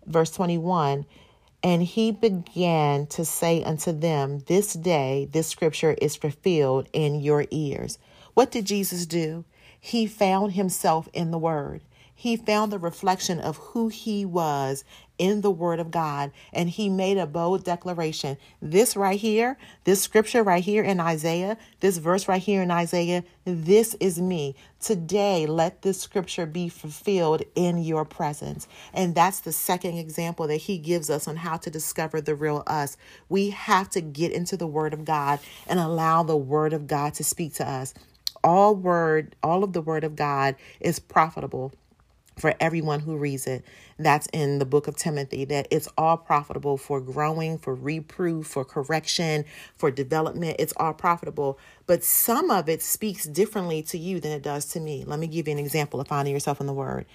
[0.05, 1.05] Verse 21
[1.63, 7.45] And he began to say unto them, This day this scripture is fulfilled in your
[7.51, 7.97] ears.
[8.33, 9.45] What did Jesus do?
[9.79, 11.81] He found himself in the word.
[12.19, 14.83] He found the reflection of who he was
[15.17, 18.35] in the Word of God, and he made a bold declaration.
[18.61, 23.23] This right here, this scripture right here in Isaiah, this verse right here in Isaiah,
[23.45, 24.57] this is me.
[24.81, 28.67] Today, let this scripture be fulfilled in your presence.
[28.93, 32.63] And that's the second example that he gives us on how to discover the real
[32.67, 32.97] us.
[33.29, 37.13] We have to get into the Word of God and allow the Word of God
[37.13, 37.93] to speak to us.
[38.43, 41.71] All word, all of the Word of God is profitable
[42.39, 43.65] for everyone who reads it.
[43.99, 48.65] That's in the book of Timothy, that it's all profitable for growing, for reproof, for
[48.65, 49.45] correction,
[49.77, 50.57] for development.
[50.59, 51.59] It's all profitable.
[51.87, 55.03] But some of it speaks differently to you than it does to me.
[55.05, 57.05] Let me give you an example of finding yourself in the word.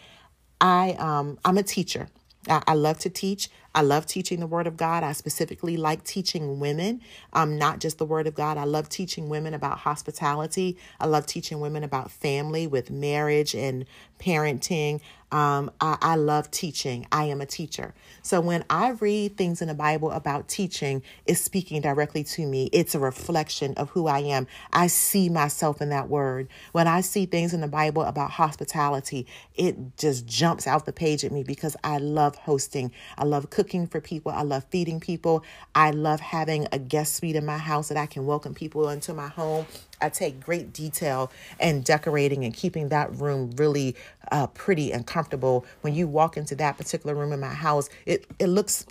[0.61, 2.09] I um I'm a teacher.
[2.49, 3.51] I, I love to teach.
[3.75, 5.03] I love teaching the Word of God.
[5.03, 7.01] I specifically like teaching women,
[7.33, 8.57] um, not just the Word of God.
[8.59, 10.79] I love teaching women about hospitality.
[11.01, 13.87] I love teaching women about family with marriage and
[14.19, 15.01] parenting.
[15.33, 17.07] Um, I, I love teaching.
[17.11, 17.95] I am a teacher.
[18.23, 22.71] So when I read things in the Bible about teaching, it's speaking directly to me.
[22.73, 24.47] It's a reflection of who I am.
[24.73, 26.49] I see myself in that word.
[26.73, 31.25] When I see things in the Bible about hospitality, it just jumps out the page
[31.25, 32.93] at me because I love hosting.
[33.19, 34.33] I love cooking for people.
[34.33, 35.45] I love feeding people.
[35.75, 39.15] I love having a guest suite in my house that I can welcome people into
[39.15, 39.67] my home.
[40.01, 43.97] I take great detail in decorating and keeping that room really
[44.31, 45.65] uh, pretty and comfortable.
[45.81, 48.87] When you walk into that particular room in my house, it, it looks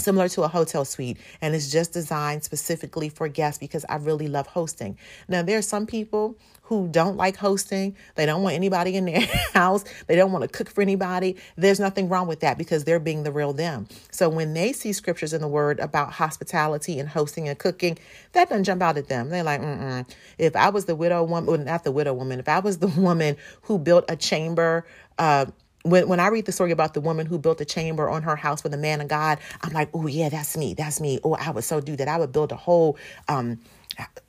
[0.00, 4.28] similar to a hotel suite and it's just designed specifically for guests because I really
[4.28, 4.98] love hosting.
[5.28, 6.36] Now there are some people
[6.70, 7.96] who don't like hosting.
[8.14, 9.84] They don't want anybody in their house.
[10.06, 11.36] They don't want to cook for anybody.
[11.56, 13.88] There's nothing wrong with that because they're being the real them.
[14.12, 17.98] So when they see scriptures in the word about hospitality and hosting and cooking,
[18.34, 19.30] that doesn't jump out at them.
[19.30, 20.06] They're like, mm
[20.38, 22.86] if I was the widow woman, well, not the widow woman, if I was the
[22.96, 24.86] woman who built a chamber,
[25.18, 25.46] uh,
[25.82, 28.36] when, when I read the story about the woman who built a chamber on her
[28.36, 31.20] house for the man of God, I'm like, oh yeah, that's me, that's me.
[31.24, 32.08] Oh, I would so do that.
[32.08, 33.58] I would build a whole um,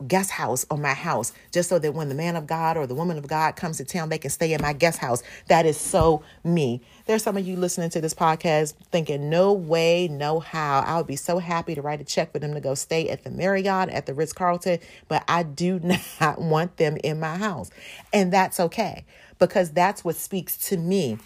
[0.08, 2.96] guest house on my house just so that when the man of God or the
[2.96, 5.24] woman of God comes to town, they can stay in my guest house.
[5.48, 6.82] That is so me.
[7.06, 10.80] There's some of you listening to this podcast thinking, no way, no how.
[10.80, 13.24] I would be so happy to write a check for them to go stay at
[13.24, 15.80] the Marriott, at the Ritz Carlton, but I do
[16.20, 17.70] not want them in my house.
[18.14, 19.06] And that's okay
[19.40, 21.18] because that's what speaks to me.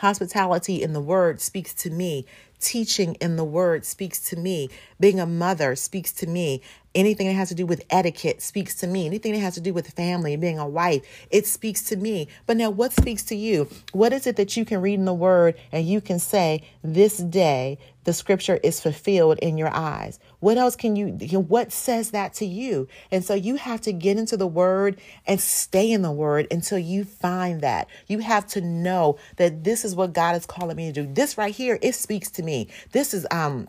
[0.00, 2.26] Hospitality in the word speaks to me.
[2.60, 4.68] Teaching in the word speaks to me.
[5.00, 6.60] Being a mother speaks to me.
[6.94, 9.06] Anything that has to do with etiquette speaks to me.
[9.06, 12.28] Anything that has to do with family, being a wife, it speaks to me.
[12.44, 13.70] But now, what speaks to you?
[13.92, 17.16] What is it that you can read in the word and you can say, This
[17.16, 20.20] day the scripture is fulfilled in your eyes?
[20.38, 21.08] What else can you,
[21.40, 22.86] what says that to you?
[23.10, 26.78] And so you have to get into the word and stay in the word until
[26.78, 27.88] you find that.
[28.06, 31.12] You have to know that this is what God is calling me to do.
[31.12, 32.68] This right here, it speaks to me.
[32.92, 33.68] This is, um,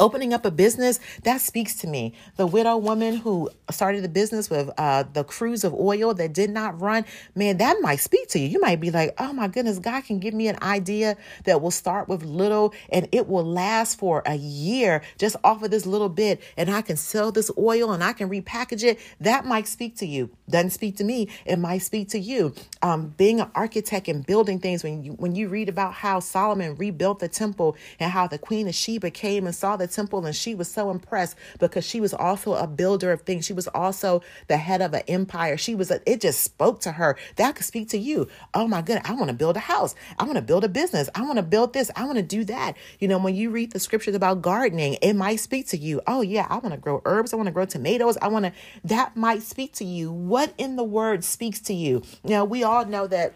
[0.00, 2.14] opening up a business that speaks to me.
[2.36, 6.50] The widow woman who started the business with uh, the cruse of oil that did
[6.50, 8.48] not run man that might speak to you.
[8.48, 11.72] You might be like oh my goodness god can give me an idea that will
[11.72, 16.10] start with little and it will last for a year just off of this little
[16.10, 18.98] bit and i can sell this oil and i can repackage it.
[19.20, 20.30] That might speak to you.
[20.50, 21.28] Doesn't speak to me.
[21.44, 22.54] It might speak to you.
[22.82, 26.74] Um, being an architect and building things when you when you read about how solomon
[26.76, 30.34] rebuilt the temple and how the queen of sheba came and saw the temple and
[30.34, 33.44] she was so impressed because she was also a builder of things.
[33.44, 35.56] She was also the head of an empire.
[35.56, 37.16] She was, a, it just spoke to her.
[37.36, 38.28] That could speak to you.
[38.54, 39.94] Oh my goodness, I want to build a house.
[40.18, 41.08] I want to build a business.
[41.14, 41.90] I want to build this.
[41.96, 42.76] I want to do that.
[42.98, 46.00] You know, when you read the scriptures about gardening, it might speak to you.
[46.06, 47.32] Oh yeah, I want to grow herbs.
[47.32, 48.16] I want to grow tomatoes.
[48.22, 48.52] I want to,
[48.84, 50.12] that might speak to you.
[50.12, 52.02] What in the word speaks to you?
[52.24, 53.34] Now, we all know that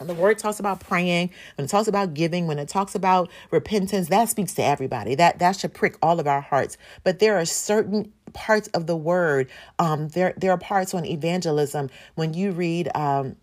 [0.00, 3.30] and the word talks about praying, when it talks about giving, when it talks about
[3.50, 5.14] repentance, that speaks to everybody.
[5.14, 6.76] That that should prick all of our hearts.
[7.04, 9.50] But there are certain parts of the word.
[9.78, 13.36] Um, there there are parts on evangelism when you read um,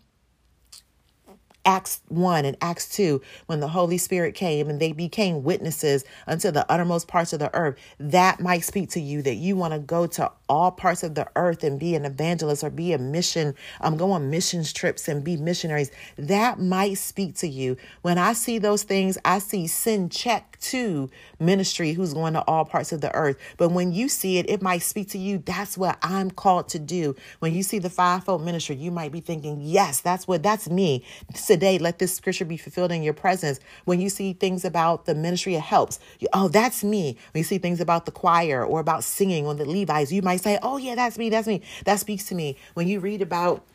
[1.64, 6.50] Acts 1 and Acts 2, when the Holy Spirit came and they became witnesses unto
[6.50, 9.78] the uttermost parts of the earth, that might speak to you that you want to
[9.78, 13.54] go to all parts of the earth and be an evangelist or be a mission,
[13.80, 15.90] um, go on missions trips and be missionaries.
[16.16, 17.76] That might speak to you.
[18.02, 22.64] When I see those things, I see send check to ministry who's going to all
[22.64, 23.36] parts of the earth.
[23.56, 25.38] But when you see it, it might speak to you.
[25.38, 27.16] That's what I'm called to do.
[27.40, 31.04] When you see the fivefold ministry, you might be thinking, yes, that's what, that's me.
[31.52, 33.60] Today, let this scripture be fulfilled in your presence.
[33.84, 37.18] When you see things about the ministry of helps, you, oh, that's me.
[37.32, 40.40] When you see things about the choir or about singing on the Levites, you might
[40.40, 41.28] say, oh, yeah, that's me.
[41.28, 41.60] That's me.
[41.84, 42.56] That speaks to me.
[42.72, 43.66] When you read about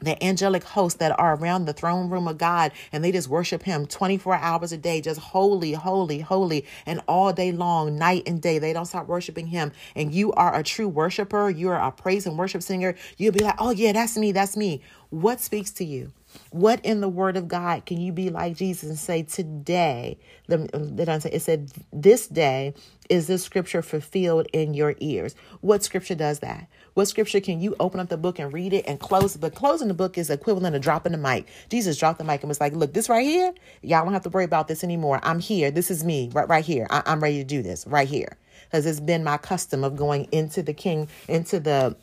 [0.00, 3.62] the angelic hosts that are around the throne room of God and they just worship
[3.62, 8.40] him 24 hours a day, just holy, holy, holy, and all day long, night and
[8.40, 8.58] day.
[8.58, 9.72] They don't stop worshiping him.
[9.96, 12.94] And you are a true worshiper, you're a praise and worship singer.
[13.16, 14.82] You'll be like, oh, yeah, that's me, that's me.
[15.10, 16.12] What speaks to you?
[16.50, 21.42] What in the word of God can you be like Jesus and say, today, it
[21.42, 22.74] said, this day
[23.08, 25.34] is this scripture fulfilled in your ears?
[25.60, 26.68] What scripture does that?
[26.98, 29.36] What scripture can you open up the book and read it and close?
[29.36, 31.46] But closing the book is equivalent to dropping the mic.
[31.70, 34.30] Jesus dropped the mic and was like, look, this right here, y'all don't have to
[34.30, 35.20] worry about this anymore.
[35.22, 35.70] I'm here.
[35.70, 36.88] This is me right, right here.
[36.90, 38.36] I- I'm ready to do this right here.
[38.64, 41.94] Because it's been my custom of going into the king, into the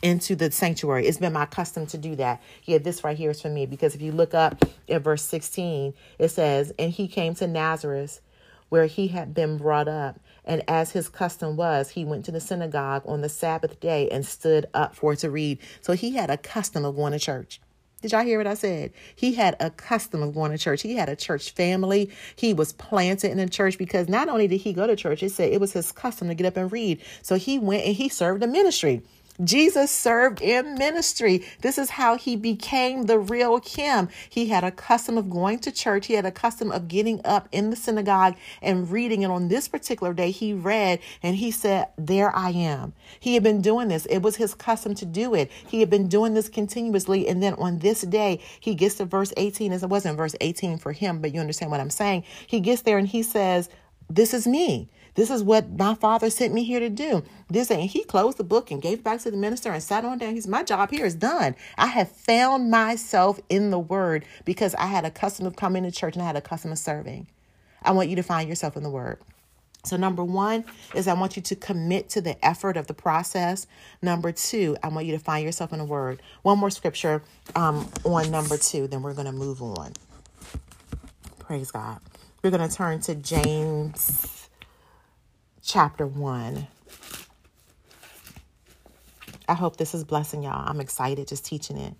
[0.00, 1.08] into the sanctuary.
[1.08, 2.40] It's been my custom to do that.
[2.66, 5.92] Yeah, this right here is for me because if you look up at verse 16,
[6.20, 8.20] it says, And he came to Nazareth
[8.68, 10.20] where he had been brought up.
[10.44, 14.26] And as his custom was, he went to the synagogue on the Sabbath day and
[14.26, 15.58] stood up for to read.
[15.80, 17.60] So he had a custom of going to church.
[18.02, 18.92] Did y'all hear what I said?
[19.16, 20.82] He had a custom of going to church.
[20.82, 22.10] He had a church family.
[22.36, 25.30] He was planted in a church because not only did he go to church, it
[25.30, 27.00] said it was his custom to get up and read.
[27.22, 29.02] So he went and he served the ministry.
[29.42, 31.44] Jesus served in ministry.
[31.60, 34.08] This is how he became the real Kim.
[34.28, 36.06] He had a custom of going to church.
[36.06, 39.24] He had a custom of getting up in the synagogue and reading.
[39.24, 42.92] And on this particular day, he read and he said, There I am.
[43.18, 44.06] He had been doing this.
[44.06, 45.50] It was his custom to do it.
[45.66, 47.26] He had been doing this continuously.
[47.26, 49.72] And then on this day, he gets to verse 18.
[49.72, 52.24] As it wasn't verse 18 for him, but you understand what I'm saying.
[52.46, 53.68] He gets there and he says,
[54.08, 54.90] This is me.
[55.14, 57.22] This is what my father sent me here to do.
[57.48, 60.04] This and he closed the book and gave it back to the minister and sat
[60.04, 60.34] on down.
[60.34, 61.54] He's my job here is done.
[61.78, 65.90] I have found myself in the word because I had a custom of coming to
[65.90, 67.28] church and I had a custom of serving.
[67.82, 69.18] I want you to find yourself in the word.
[69.84, 73.66] So, number one is I want you to commit to the effort of the process.
[74.00, 76.22] Number two, I want you to find yourself in the word.
[76.40, 77.22] One more scripture
[77.54, 79.92] um, on number two, then we're going to move on.
[81.38, 82.00] Praise God.
[82.42, 84.43] We're going to turn to James
[85.64, 86.66] chapter 1.
[89.48, 90.68] I hope this is blessing y'all.
[90.68, 91.94] I'm excited just teaching it.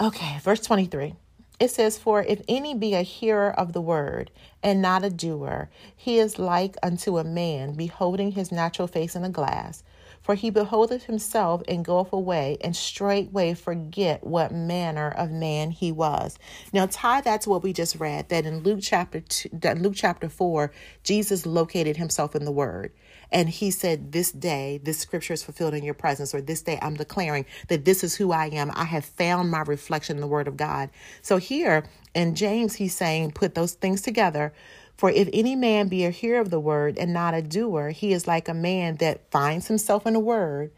[0.00, 1.14] Okay, verse 23.
[1.62, 4.32] It says, For if any be a hearer of the word
[4.64, 9.22] and not a doer, he is like unto a man beholding his natural face in
[9.22, 9.84] a glass.
[10.22, 15.92] For he beholdeth himself and goeth away, and straightway forget what manner of man he
[15.92, 16.36] was.
[16.72, 18.28] Now tie that to what we just read.
[18.28, 20.72] That in Luke chapter two, that Luke chapter four,
[21.04, 22.90] Jesus located himself in the Word,
[23.32, 26.78] and he said, "This day, this scripture is fulfilled in your presence." Or this day,
[26.82, 28.70] I'm declaring that this is who I am.
[28.74, 30.90] I have found my reflection in the Word of God.
[31.22, 34.52] So here in James, he's saying, put those things together
[34.96, 38.12] for if any man be a hearer of the word and not a doer, he
[38.12, 40.70] is like a man that finds himself in a word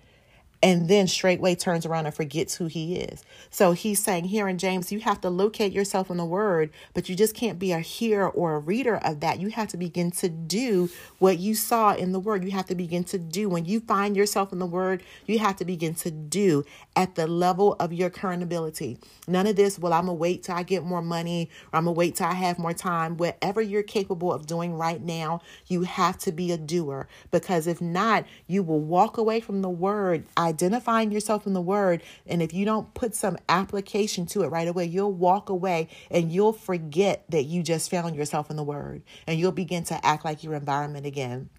[0.64, 3.22] and then straightway turns around and forgets who he is.
[3.50, 7.10] So he's saying here in James, you have to locate yourself in the word, but
[7.10, 9.40] you just can't be a hearer or a reader of that.
[9.40, 10.90] You have to begin to do
[11.20, 12.44] what you saw in the word.
[12.44, 13.50] You have to begin to do.
[13.50, 16.64] When you find yourself in the word, you have to begin to do
[16.96, 18.98] at the level of your current ability.
[19.28, 21.84] None of this, well, I'm going to wait till I get more money or I'm
[21.84, 23.18] going to wait till I have more time.
[23.18, 27.82] Whatever you're capable of doing right now, you have to be a doer because if
[27.82, 30.24] not, you will walk away from the word.
[30.36, 32.02] I identifying yourself in the word.
[32.26, 36.32] And if you don't put some application to it right away, you'll walk away and
[36.32, 39.02] you'll forget that you just found yourself in the word.
[39.26, 41.50] And you'll begin to act like your environment again.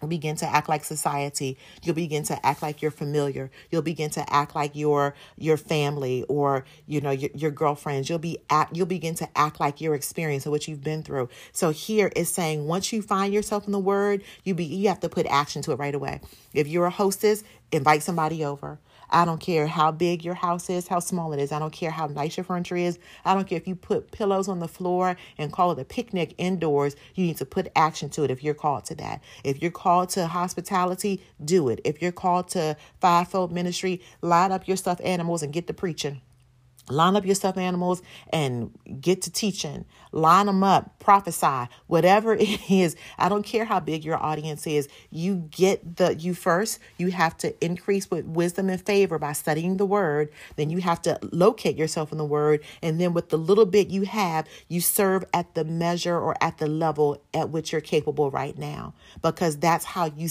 [0.00, 1.58] You'll begin to act like society.
[1.82, 3.50] You'll begin to act like you're familiar.
[3.70, 8.08] You'll begin to act like your your family or you know your, your girlfriends.
[8.08, 11.28] You'll be act, you'll begin to act like your experience and what you've been through.
[11.52, 15.00] So here is saying once you find yourself in the word, you be you have
[15.00, 16.20] to put action to it right away.
[16.54, 18.78] If you're a hostess, invite somebody over.
[19.10, 21.52] I don't care how big your house is, how small it is.
[21.52, 22.98] I don't care how nice your furniture is.
[23.24, 26.34] I don't care if you put pillows on the floor and call it a picnic
[26.38, 26.96] indoors.
[27.14, 29.22] You need to put action to it if you're called to that.
[29.44, 31.80] If you're called to hospitality, do it.
[31.84, 36.20] If you're called to fivefold ministry, line up your stuffed animals and get to preaching.
[36.88, 38.70] Line up your stuffed animals and
[39.00, 39.84] get to teaching.
[40.12, 42.96] Line them up, prophesy, whatever it is.
[43.18, 44.88] I don't care how big your audience is.
[45.10, 49.78] You get the, you first, you have to increase with wisdom and favor by studying
[49.78, 50.30] the word.
[50.56, 52.62] Then you have to locate yourself in the word.
[52.82, 56.58] And then with the little bit you have, you serve at the measure or at
[56.58, 58.94] the level at which you're capable right now.
[59.22, 60.28] Because that's how you,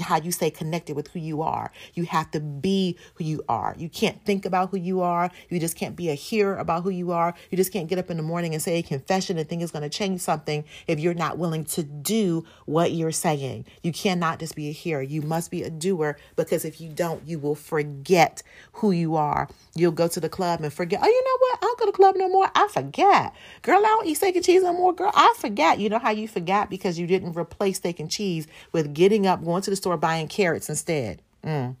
[0.00, 1.72] how you stay connected with who you are.
[1.94, 3.74] You have to be who you are.
[3.78, 5.30] You can't think about who you are.
[5.48, 7.34] You just can't can't be a hearer about who you are.
[7.50, 9.72] You just can't get up in the morning and say a confession and think it's
[9.72, 13.64] going to change something if you're not willing to do what you're saying.
[13.82, 15.00] You cannot just be a hearer.
[15.00, 19.48] You must be a doer because if you don't, you will forget who you are.
[19.74, 21.58] You'll go to the club and forget, oh, you know what?
[21.58, 22.50] I don't go to the club no more.
[22.54, 23.34] I forget.
[23.62, 24.92] Girl, I don't eat steak and cheese no more.
[24.92, 25.78] Girl, I forget.
[25.78, 29.42] You know how you forgot because you didn't replace steak and cheese with getting up,
[29.42, 31.22] going to the store, buying carrots instead.
[31.42, 31.76] Mm.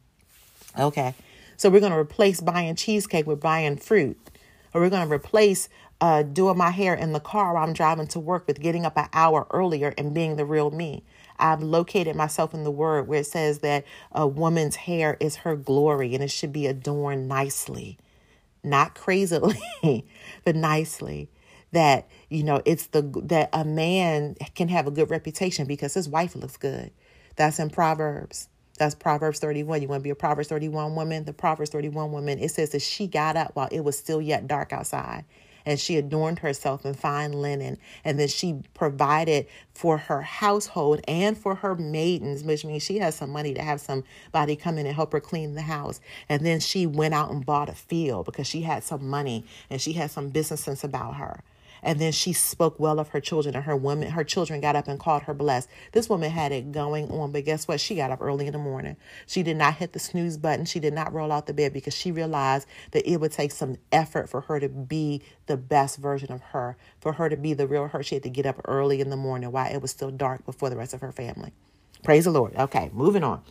[0.78, 1.14] Okay.
[1.58, 4.16] So we're going to replace buying cheesecake with buying fruit.
[4.72, 5.68] Or we're going to replace
[6.00, 8.96] uh, doing my hair in the car while I'm driving to work with getting up
[8.96, 11.02] an hour earlier and being the real me.
[11.36, 15.56] I've located myself in the word where it says that a woman's hair is her
[15.56, 17.98] glory and it should be adorned nicely,
[18.62, 19.60] not crazily,
[20.44, 21.28] but nicely.
[21.72, 26.08] That, you know, it's the, that a man can have a good reputation because his
[26.08, 26.92] wife looks good.
[27.36, 28.48] That's in Proverbs.
[28.78, 29.82] That's Proverbs 31.
[29.82, 31.24] You want to be a Proverbs 31 woman?
[31.24, 34.46] The Proverbs 31 woman, it says that she got up while it was still yet
[34.46, 35.24] dark outside.
[35.66, 37.78] And she adorned herself in fine linen.
[38.04, 43.16] And then she provided for her household and for her maidens, which means she has
[43.16, 46.00] some money to have somebody come in and help her clean the house.
[46.28, 49.80] And then she went out and bought a field because she had some money and
[49.80, 51.42] she had some business sense about her.
[51.82, 54.88] And then she spoke well of her children, and her woman, her children got up
[54.88, 55.68] and called her blessed.
[55.92, 57.80] This woman had it going on, but guess what?
[57.80, 58.96] She got up early in the morning.
[59.26, 60.64] She did not hit the snooze button.
[60.64, 63.76] She did not roll out the bed because she realized that it would take some
[63.92, 67.66] effort for her to be the best version of her, for her to be the
[67.66, 68.02] real her.
[68.02, 70.70] She had to get up early in the morning while it was still dark before
[70.70, 71.52] the rest of her family.
[72.02, 72.54] Praise the Lord.
[72.56, 73.42] Okay, moving on.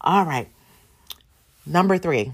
[0.00, 0.48] All right.
[1.64, 2.32] Number three,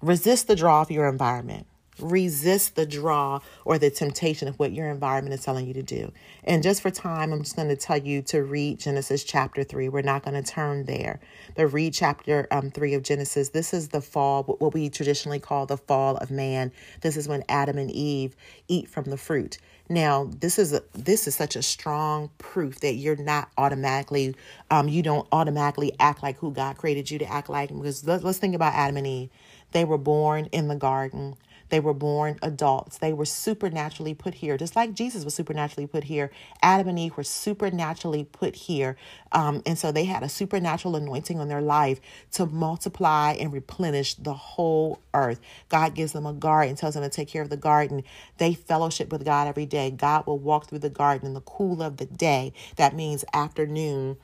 [0.00, 1.66] resist the draw of your environment
[1.98, 6.12] resist the draw or the temptation of what your environment is telling you to do.
[6.44, 9.88] And just for time, I'm just going to tell you to read Genesis chapter 3.
[9.88, 11.20] We're not going to turn there,
[11.54, 13.50] but read chapter um, 3 of Genesis.
[13.50, 16.72] This is the fall, what we traditionally call the fall of man.
[17.02, 18.34] This is when Adam and Eve
[18.68, 19.58] eat from the fruit.
[19.88, 24.34] Now, this is a, this is such a strong proof that you're not automatically,
[24.70, 27.68] um, you don't automatically act like who God created you to act like.
[27.68, 29.30] Because let's, let's think about Adam and Eve.
[29.72, 31.36] They were born in the garden
[31.72, 32.98] They were born adults.
[33.00, 36.30] They were supernaturally put here, just like Jesus was supernaturally put here.
[36.62, 38.96] Adam and Eve were supernaturally put here.
[39.32, 42.00] Um, and so they had a supernatural anointing on their life
[42.34, 45.40] to multiply and replenish the whole earth.
[45.70, 48.04] God gives them a garden, tells them to take care of the garden.
[48.38, 49.90] They fellowship with God every day.
[49.90, 52.54] God will walk through the garden in the cool of the day.
[52.76, 54.18] That means afternoon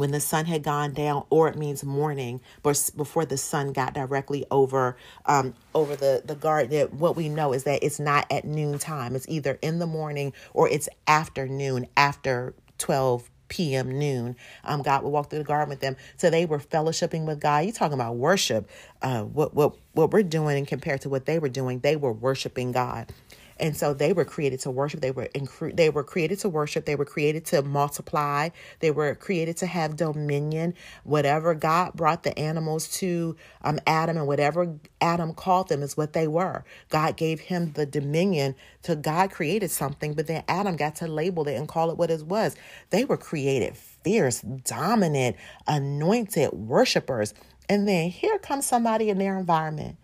[0.00, 3.94] when the sun had gone down, or it means morning, but before the sun got
[3.94, 4.96] directly over
[5.26, 6.88] um, over the the garden.
[6.98, 9.14] What we know is that it's not at noon time.
[9.14, 13.98] It's either in the morning or it's afternoon after twelve p.m.
[13.98, 14.36] noon.
[14.64, 17.66] Um, God would walk through the garden with them, so they were fellowshipping with God.
[17.66, 18.70] You talking about worship?
[19.02, 21.80] Uh, what what what we're doing compared to what they were doing?
[21.80, 23.12] They were worshiping God.
[23.60, 25.02] And so they were created to worship.
[25.02, 26.86] They were incre- they were created to worship.
[26.86, 28.50] They were created to multiply.
[28.80, 30.74] They were created to have dominion.
[31.04, 36.14] Whatever God brought the animals to um, Adam and whatever Adam called them is what
[36.14, 36.64] they were.
[36.90, 41.48] God gave him the dominion to God created something, but then Adam got to label
[41.48, 42.56] it and call it what it was.
[42.90, 45.36] They were created fierce, dominant,
[45.68, 47.34] anointed worshipers.
[47.68, 49.96] And then here comes somebody in their environment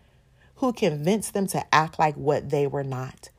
[0.57, 3.29] who convinced them to act like what they were not.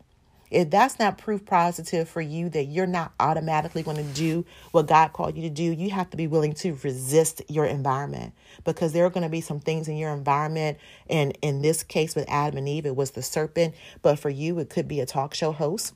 [0.51, 4.87] If that's not proof positive for you that you're not automatically going to do what
[4.87, 8.35] God called you to do, you have to be willing to resist your environment
[8.65, 10.79] because there are going to be some things in your environment.
[11.09, 13.75] And in this case with Adam and Eve, it was the serpent.
[14.03, 15.95] But for you, it could be a talk show host.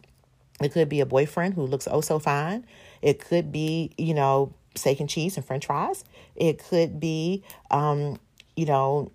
[0.62, 2.66] It could be a boyfriend who looks oh so fine.
[3.00, 6.04] It could be, you know, steak and cheese and french fries.
[6.36, 8.18] It could be, um,
[8.56, 9.12] you know,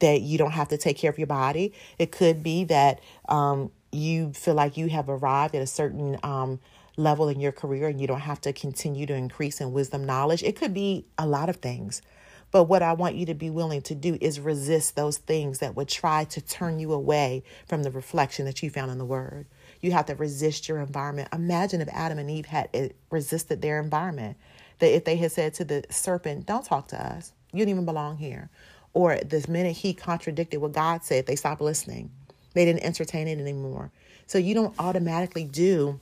[0.00, 1.72] that you don't have to take care of your body.
[1.98, 6.58] It could be that, um, you feel like you have arrived at a certain um,
[6.96, 10.42] level in your career and you don't have to continue to increase in wisdom knowledge.
[10.42, 12.02] It could be a lot of things.
[12.50, 15.74] But what I want you to be willing to do is resist those things that
[15.74, 19.46] would try to turn you away from the reflection that you found in the Word.
[19.80, 21.28] You have to resist your environment.
[21.32, 24.36] Imagine if Adam and Eve had eh, resisted their environment.
[24.80, 27.86] That if they had said to the serpent, Don't talk to us, you don't even
[27.86, 28.50] belong here.
[28.92, 32.10] Or the minute he contradicted what God said, they stopped listening.
[32.54, 33.90] They didn't entertain it anymore.
[34.26, 36.00] So you don't automatically do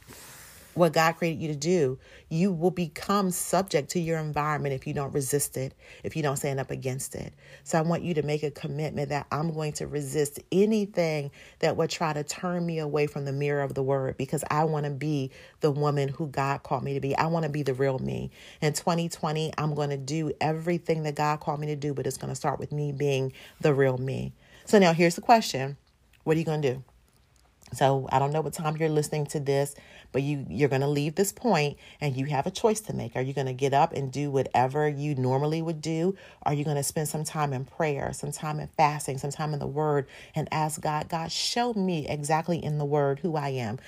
[0.74, 1.98] what God created you to do.
[2.28, 5.74] You will become subject to your environment if you don't resist it,
[6.04, 7.32] if you don't stand up against it.
[7.64, 11.76] So I want you to make a commitment that I'm going to resist anything that
[11.76, 14.84] would try to turn me away from the mirror of the word because I want
[14.84, 15.30] to be
[15.60, 17.16] the woman who God called me to be.
[17.16, 18.30] I want to be the real me.
[18.60, 22.16] In 2020, I'm going to do everything that God called me to do, but it's
[22.16, 24.32] going to start with me being the real me.
[24.66, 25.76] So now here's the question
[26.30, 26.89] what are you going to do?
[27.72, 29.76] So I don't know what time you're listening to this,
[30.12, 33.14] but you you're going to leave this point and you have a choice to make.
[33.14, 36.16] Are you going to get up and do whatever you normally would do?
[36.42, 39.52] Are you going to spend some time in prayer, some time in fasting, some time
[39.52, 43.50] in the word and ask God, God, show me exactly in the word who I
[43.50, 43.78] am.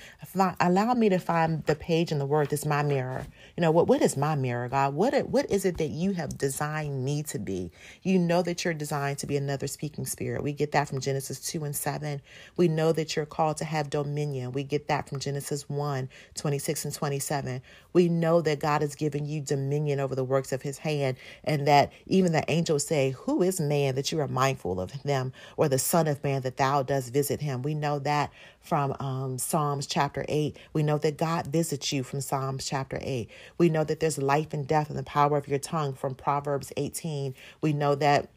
[0.59, 3.25] Allow me to find the page in the word that's my mirror.
[3.57, 4.93] You know, what what is my mirror, God?
[4.93, 7.71] What what is it that you have designed me to be?
[8.01, 10.41] You know that you're designed to be another speaking spirit.
[10.41, 12.21] We get that from Genesis 2 and 7.
[12.55, 14.51] We know that you're called to have dominion.
[14.53, 17.61] We get that from Genesis 1 26 and 27.
[17.93, 21.67] We know that God has given you dominion over the works of his hand, and
[21.67, 25.69] that even the angels say, Who is man that you are mindful of them, or
[25.69, 27.61] the Son of Man that thou dost visit him?
[27.63, 30.57] We know that from um, Psalms chapter 8.
[30.73, 33.29] We know that God visits you from Psalms chapter 8.
[33.57, 36.71] We know that there's life and death in the power of your tongue from Proverbs
[36.77, 37.35] 18.
[37.61, 38.29] We know that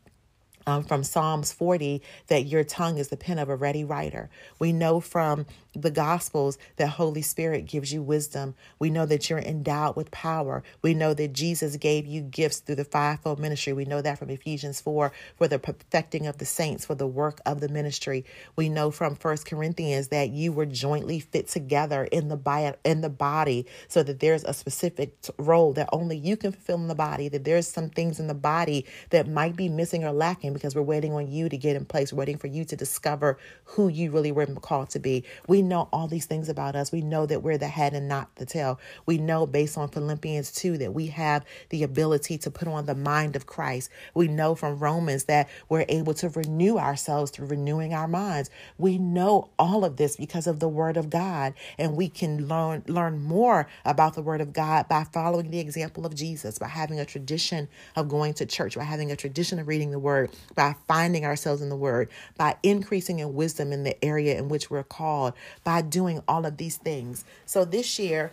[0.67, 4.31] um, from Psalms 40 that your tongue is the pen of a ready writer.
[4.59, 8.55] We know from the Gospels that Holy Spirit gives you wisdom.
[8.79, 10.63] We know that you're endowed with power.
[10.83, 13.73] We know that Jesus gave you gifts through the fivefold ministry.
[13.73, 17.41] We know that from Ephesians 4 for the perfecting of the saints, for the work
[17.47, 18.25] of the ministry.
[18.57, 23.03] We know from First Corinthians that you were jointly fit together in the, bi- in
[23.03, 26.95] the body so that there's a specific role that only you can fulfill in the
[26.95, 30.75] body, that there's some things in the body that might be missing or lacking because
[30.75, 33.89] we're waiting on you to get in place, we're waiting for you to discover who
[33.89, 35.25] you really were called to be.
[35.49, 36.93] We know all these things about us.
[36.93, 38.81] We know that we're the head and not the tail.
[39.07, 42.95] We know based on Philippians 2 that we have the ability to put on the
[42.95, 43.91] mind of Christ.
[44.15, 48.51] We know from Romans that we're able to renew ourselves through renewing our minds.
[48.79, 52.85] We know all of this because of the word of God and we can learn
[52.89, 57.01] learn more about the word of God by following the example of Jesus, by having
[57.01, 60.77] a tradition of going to church, by having a tradition of reading the word, by
[60.87, 64.83] finding ourselves in the word, by increasing in wisdom in the area in which we're
[64.83, 65.35] called,
[65.65, 67.25] by doing all of these things.
[67.45, 68.33] So this year,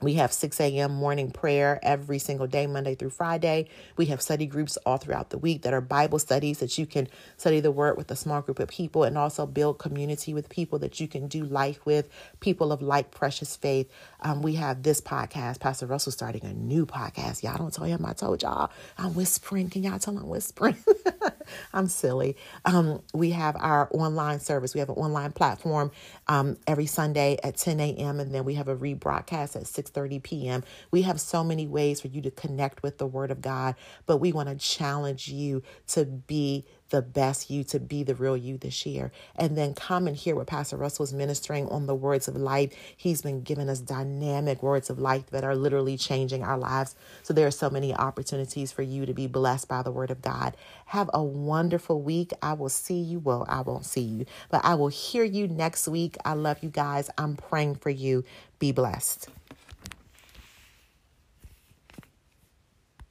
[0.02, 0.94] We have 6 a.m.
[0.94, 3.70] morning prayer every single day, Monday through Friday.
[3.96, 7.08] We have study groups all throughout the week that are Bible studies that you can
[7.38, 10.78] study the word with a small group of people and also build community with people
[10.80, 13.90] that you can do life with, people of like precious faith.
[14.26, 15.60] Um, we have this podcast.
[15.60, 17.44] Pastor Russell starting a new podcast.
[17.44, 18.72] Y'all don't tell him I told y'all.
[18.98, 19.70] I'm whispering.
[19.70, 20.76] Can y'all tell I'm whispering?
[21.72, 22.36] I'm silly.
[22.64, 24.74] Um, we have our online service.
[24.74, 25.92] We have an online platform
[26.26, 28.18] um, every Sunday at 10 a.m.
[28.18, 30.64] and then we have a rebroadcast at 6 6:30 p.m.
[30.90, 34.16] We have so many ways for you to connect with the word of God, but
[34.16, 38.58] we want to challenge you to be the best you, to be the real you
[38.58, 39.12] this year.
[39.36, 42.72] And then come and hear what Pastor Russell is ministering on the words of life.
[42.96, 46.94] He's been giving us dynamic words of life that are literally changing our lives.
[47.22, 50.22] So there are so many opportunities for you to be blessed by the word of
[50.22, 50.56] God.
[50.86, 52.32] Have a wonderful week.
[52.42, 53.18] I will see you.
[53.18, 56.16] Well, I won't see you, but I will hear you next week.
[56.24, 57.10] I love you guys.
[57.18, 58.24] I'm praying for you.
[58.58, 59.28] Be blessed.